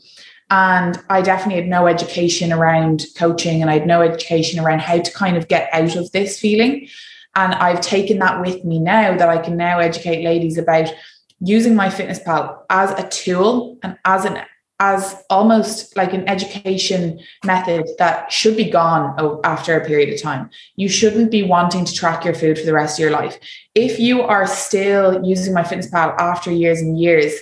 [0.50, 5.00] And I definitely had no education around coaching and I had no education around how
[5.00, 6.88] to kind of get out of this feeling.
[7.34, 10.92] And I've taken that with me now that I can now educate ladies about
[11.40, 14.40] using MyFitnessPal as a tool and as an
[14.80, 20.50] as almost like an education method that should be gone after a period of time.
[20.74, 23.38] You shouldn't be wanting to track your food for the rest of your life.
[23.76, 27.34] If you are still using MyFitnessPal after years and years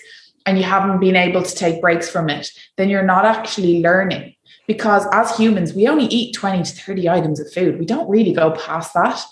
[0.46, 4.34] and you haven't been able to take breaks from it, then you're not actually learning.
[4.66, 7.78] Because as humans, we only eat 20 to 30 items of food.
[7.78, 9.22] We don't really go past that.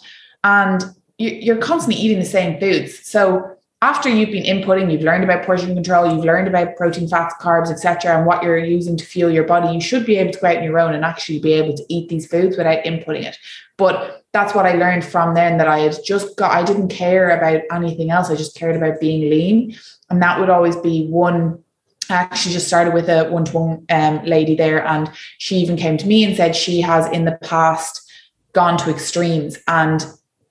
[0.45, 0.83] And
[1.19, 3.07] you're constantly eating the same foods.
[3.07, 7.35] So after you've been inputting, you've learned about portion control, you've learned about protein, fats,
[7.41, 10.41] carbs, etc., and what you're using to fuel your body, you should be able to
[10.41, 13.25] go out on your own and actually be able to eat these foods without inputting
[13.25, 13.39] it.
[13.79, 17.31] But that's what I learned from then that I had just got, I didn't care
[17.31, 18.31] about anything else.
[18.31, 19.77] I just cared about being lean.
[20.09, 21.63] And that would always be one.
[22.09, 23.87] I actually just started with a one to one
[24.25, 25.09] lady there, and
[25.39, 28.11] she even came to me and said she has in the past
[28.53, 30.05] gone to extremes and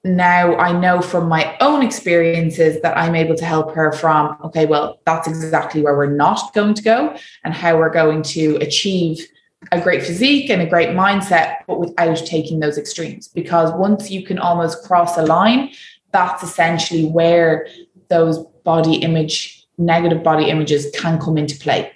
[0.04, 4.66] now I know from my own experiences that I'm able to help her from, okay,
[4.66, 9.28] well, that's exactly where we're not going to go and how we're going to achieve
[9.72, 13.28] a great physique and a great mindset, but without taking those extremes.
[13.28, 15.72] Because once you can almost cross a line,
[16.12, 17.68] that's essentially where
[18.07, 21.91] those body image, negative body images can come into play.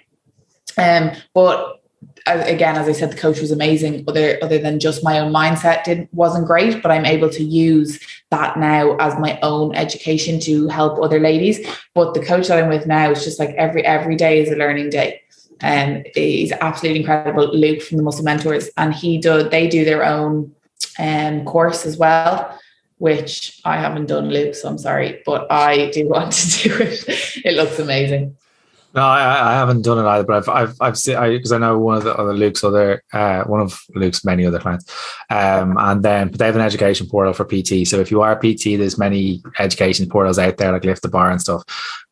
[0.76, 1.82] Um, but
[2.26, 4.04] again, as I said, the coach was amazing.
[4.08, 8.00] Other other than just my own mindset didn't wasn't great, but I'm able to use
[8.30, 11.66] that now as my own education to help other ladies.
[11.94, 14.56] But the coach that I'm with now is just like every every day is a
[14.56, 15.20] learning day.
[15.60, 17.54] And um, he's absolutely incredible.
[17.56, 20.54] Luke from the Muscle Mentors, and he do they do their own
[20.98, 22.58] um, course as well
[22.98, 27.04] which I haven't done, Luke, so I'm sorry, but I do want to do it.
[27.44, 28.36] It looks amazing.
[28.94, 31.58] No, I, I, haven't done it either, but I've I've, I've seen because I, I,
[31.58, 34.88] know one of the other Luke's other uh, one of Luke's many other clients,
[35.30, 37.88] um, and then but they have an education portal for PT.
[37.88, 41.32] So if you are PT, there's many education portals out there like Lift the Bar
[41.32, 41.64] and stuff.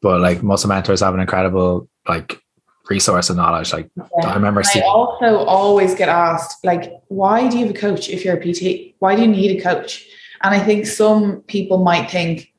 [0.02, 2.42] But like Muscle Mentors have an incredible like
[2.88, 3.72] resource and knowledge.
[3.72, 4.26] Like yeah.
[4.26, 4.62] I remember.
[4.74, 8.40] I also always get asked like, why do you have a coach if you're a
[8.40, 8.94] PT?
[8.98, 10.06] Why do you need a coach?
[10.42, 12.52] And I think some people might think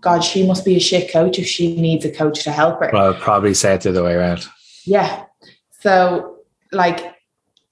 [0.00, 2.90] God, she must be a shit coach if she needs a coach to help her.
[2.92, 4.46] Well, I'd probably say it the other way around.
[4.84, 5.24] Yeah.
[5.80, 6.38] So,
[6.72, 7.14] like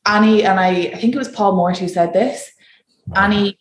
[0.05, 2.51] Annie, and I, I think it was Paul Mort who said this.
[3.17, 3.59] Any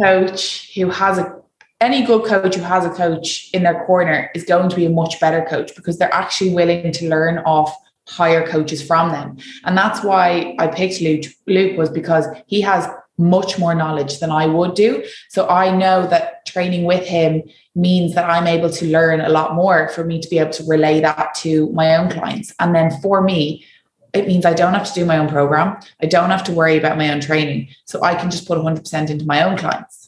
[0.00, 1.39] coach who has a
[1.80, 4.90] any good coach who has a coach in their corner is going to be a
[4.90, 7.74] much better coach because they're actually willing to learn off
[8.06, 9.38] higher coaches from them.
[9.64, 14.30] And that's why I picked Luke, Luke was because he has much more knowledge than
[14.30, 15.04] I would do.
[15.28, 17.42] So I know that training with him
[17.74, 20.64] means that I'm able to learn a lot more for me to be able to
[20.64, 22.52] relay that to my own clients.
[22.58, 23.64] And then for me,
[24.12, 25.78] it means I don't have to do my own program.
[26.02, 27.68] I don't have to worry about my own training.
[27.84, 29.99] So I can just put 100% into my own clients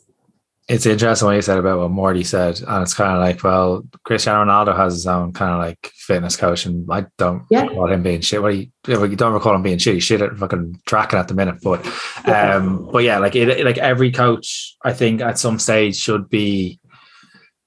[0.72, 3.86] it's interesting what you said about what Morty said, and it's kind of like, well,
[4.04, 7.64] Cristiano Ronaldo has his own kind of like fitness coach, and I don't yeah.
[7.64, 8.42] recall him being shit.
[8.42, 9.94] Well, you, you don't recall him being shit.
[9.94, 11.86] He's shit at fucking tracking at the minute, but,
[12.26, 16.80] um, but yeah, like it, like every coach, I think at some stage should be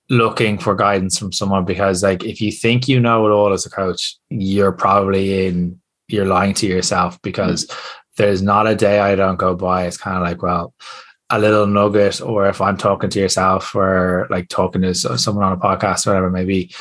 [0.10, 3.68] looking for guidance from someone because, like, if you think you know it all as
[3.68, 7.68] a coach, you're probably in, you're lying to yourself because.
[7.68, 8.02] Mm-hmm.
[8.18, 9.88] There's not a day I don't go by.
[9.88, 10.74] It's kind of like, well,
[11.30, 15.54] a little nugget or if I'm talking to yourself or like talking to someone on
[15.54, 16.74] a podcast or whatever, maybe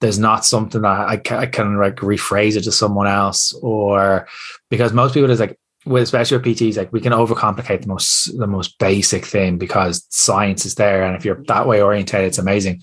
[0.00, 4.26] there's not something that I can, I can like rephrase it to someone else or
[4.70, 8.38] because most people is like, with especially with PTs, like we can overcomplicate the most
[8.38, 12.36] the most basic thing because science is there, and if you're that way oriented, it's
[12.36, 12.82] amazing.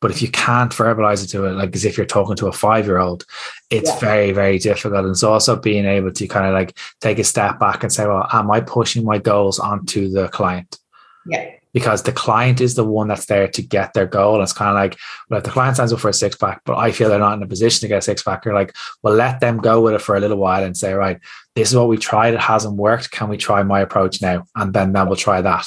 [0.00, 2.52] But if you can't verbalize it to it, like as if you're talking to a
[2.52, 3.24] five year old,
[3.70, 3.98] it's yeah.
[3.98, 5.04] very, very difficult.
[5.04, 8.06] And it's also being able to kind of like take a step back and say,
[8.06, 10.78] well, am I pushing my goals onto the client?
[11.26, 11.50] Yeah.
[11.74, 14.34] Because the client is the one that's there to get their goal.
[14.34, 14.96] And it's kind of like,
[15.28, 17.36] well, if the client signs up for a six pack, but I feel they're not
[17.36, 19.94] in a position to get a six pack, you're like, well, let them go with
[19.94, 21.20] it for a little while and say, right,
[21.54, 22.34] this is what we tried.
[22.34, 23.10] It hasn't worked.
[23.10, 24.44] Can we try my approach now?
[24.56, 25.66] And then then we'll try that.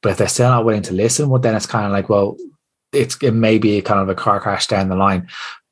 [0.00, 2.36] But if they're still not willing to listen, well, then it's kind of like, well,
[2.92, 5.28] it's it may be kind of a car crash down the line.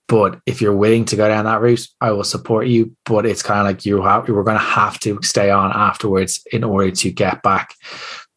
[0.08, 2.96] But if you're willing to go down that route, I will support you.
[3.04, 5.70] But it's kind of like you have, you were going to have to stay on
[5.72, 7.74] afterwards in order to get back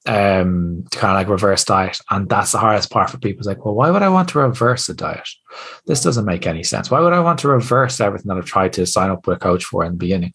[0.05, 3.47] um to kind of like reverse diet and that's the hardest part for people it's
[3.47, 5.29] like well why would i want to reverse a diet
[5.85, 8.73] this doesn't make any sense why would i want to reverse everything that i've tried
[8.73, 10.33] to sign up with a coach for in the beginning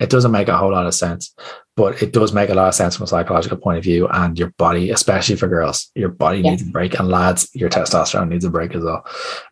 [0.00, 1.32] it doesn't make a whole lot of sense
[1.76, 4.38] but it does make a lot of sense from a psychological point of view and
[4.38, 6.50] your body especially for girls your body yeah.
[6.50, 9.04] needs a break and lads your testosterone needs a break as well.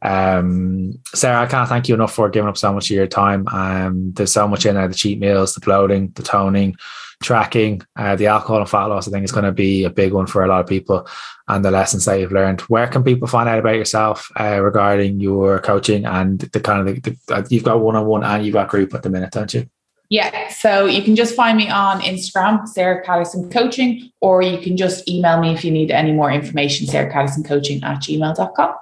[0.02, 3.46] Um, sarah i can't thank you enough for giving up so much of your time.
[3.48, 6.76] Um, there's so much in there the cheat meals the bloating the toning
[7.22, 10.12] tracking uh, the alcohol and fat loss i think is going to be a big
[10.12, 11.06] one for a lot of people
[11.48, 12.60] and the lessons that you've learned.
[12.62, 17.02] Where can people find out about yourself uh, regarding your coaching and the kind of
[17.02, 19.68] the, the, uh, you've got one-on-one and you've got group at the minute don't you
[20.12, 24.76] yeah, so you can just find me on Instagram, Sarah Catterson Coaching, or you can
[24.76, 28.74] just email me if you need any more information, Sarah Catterson Coaching at gmail.com.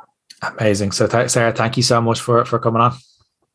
[0.42, 0.90] Amazing.
[0.90, 2.94] So, th- Sarah, thank you so much for, for coming on.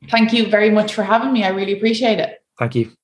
[0.10, 1.44] Thank you very much for having me.
[1.44, 2.42] I really appreciate it.
[2.58, 2.92] Thank you.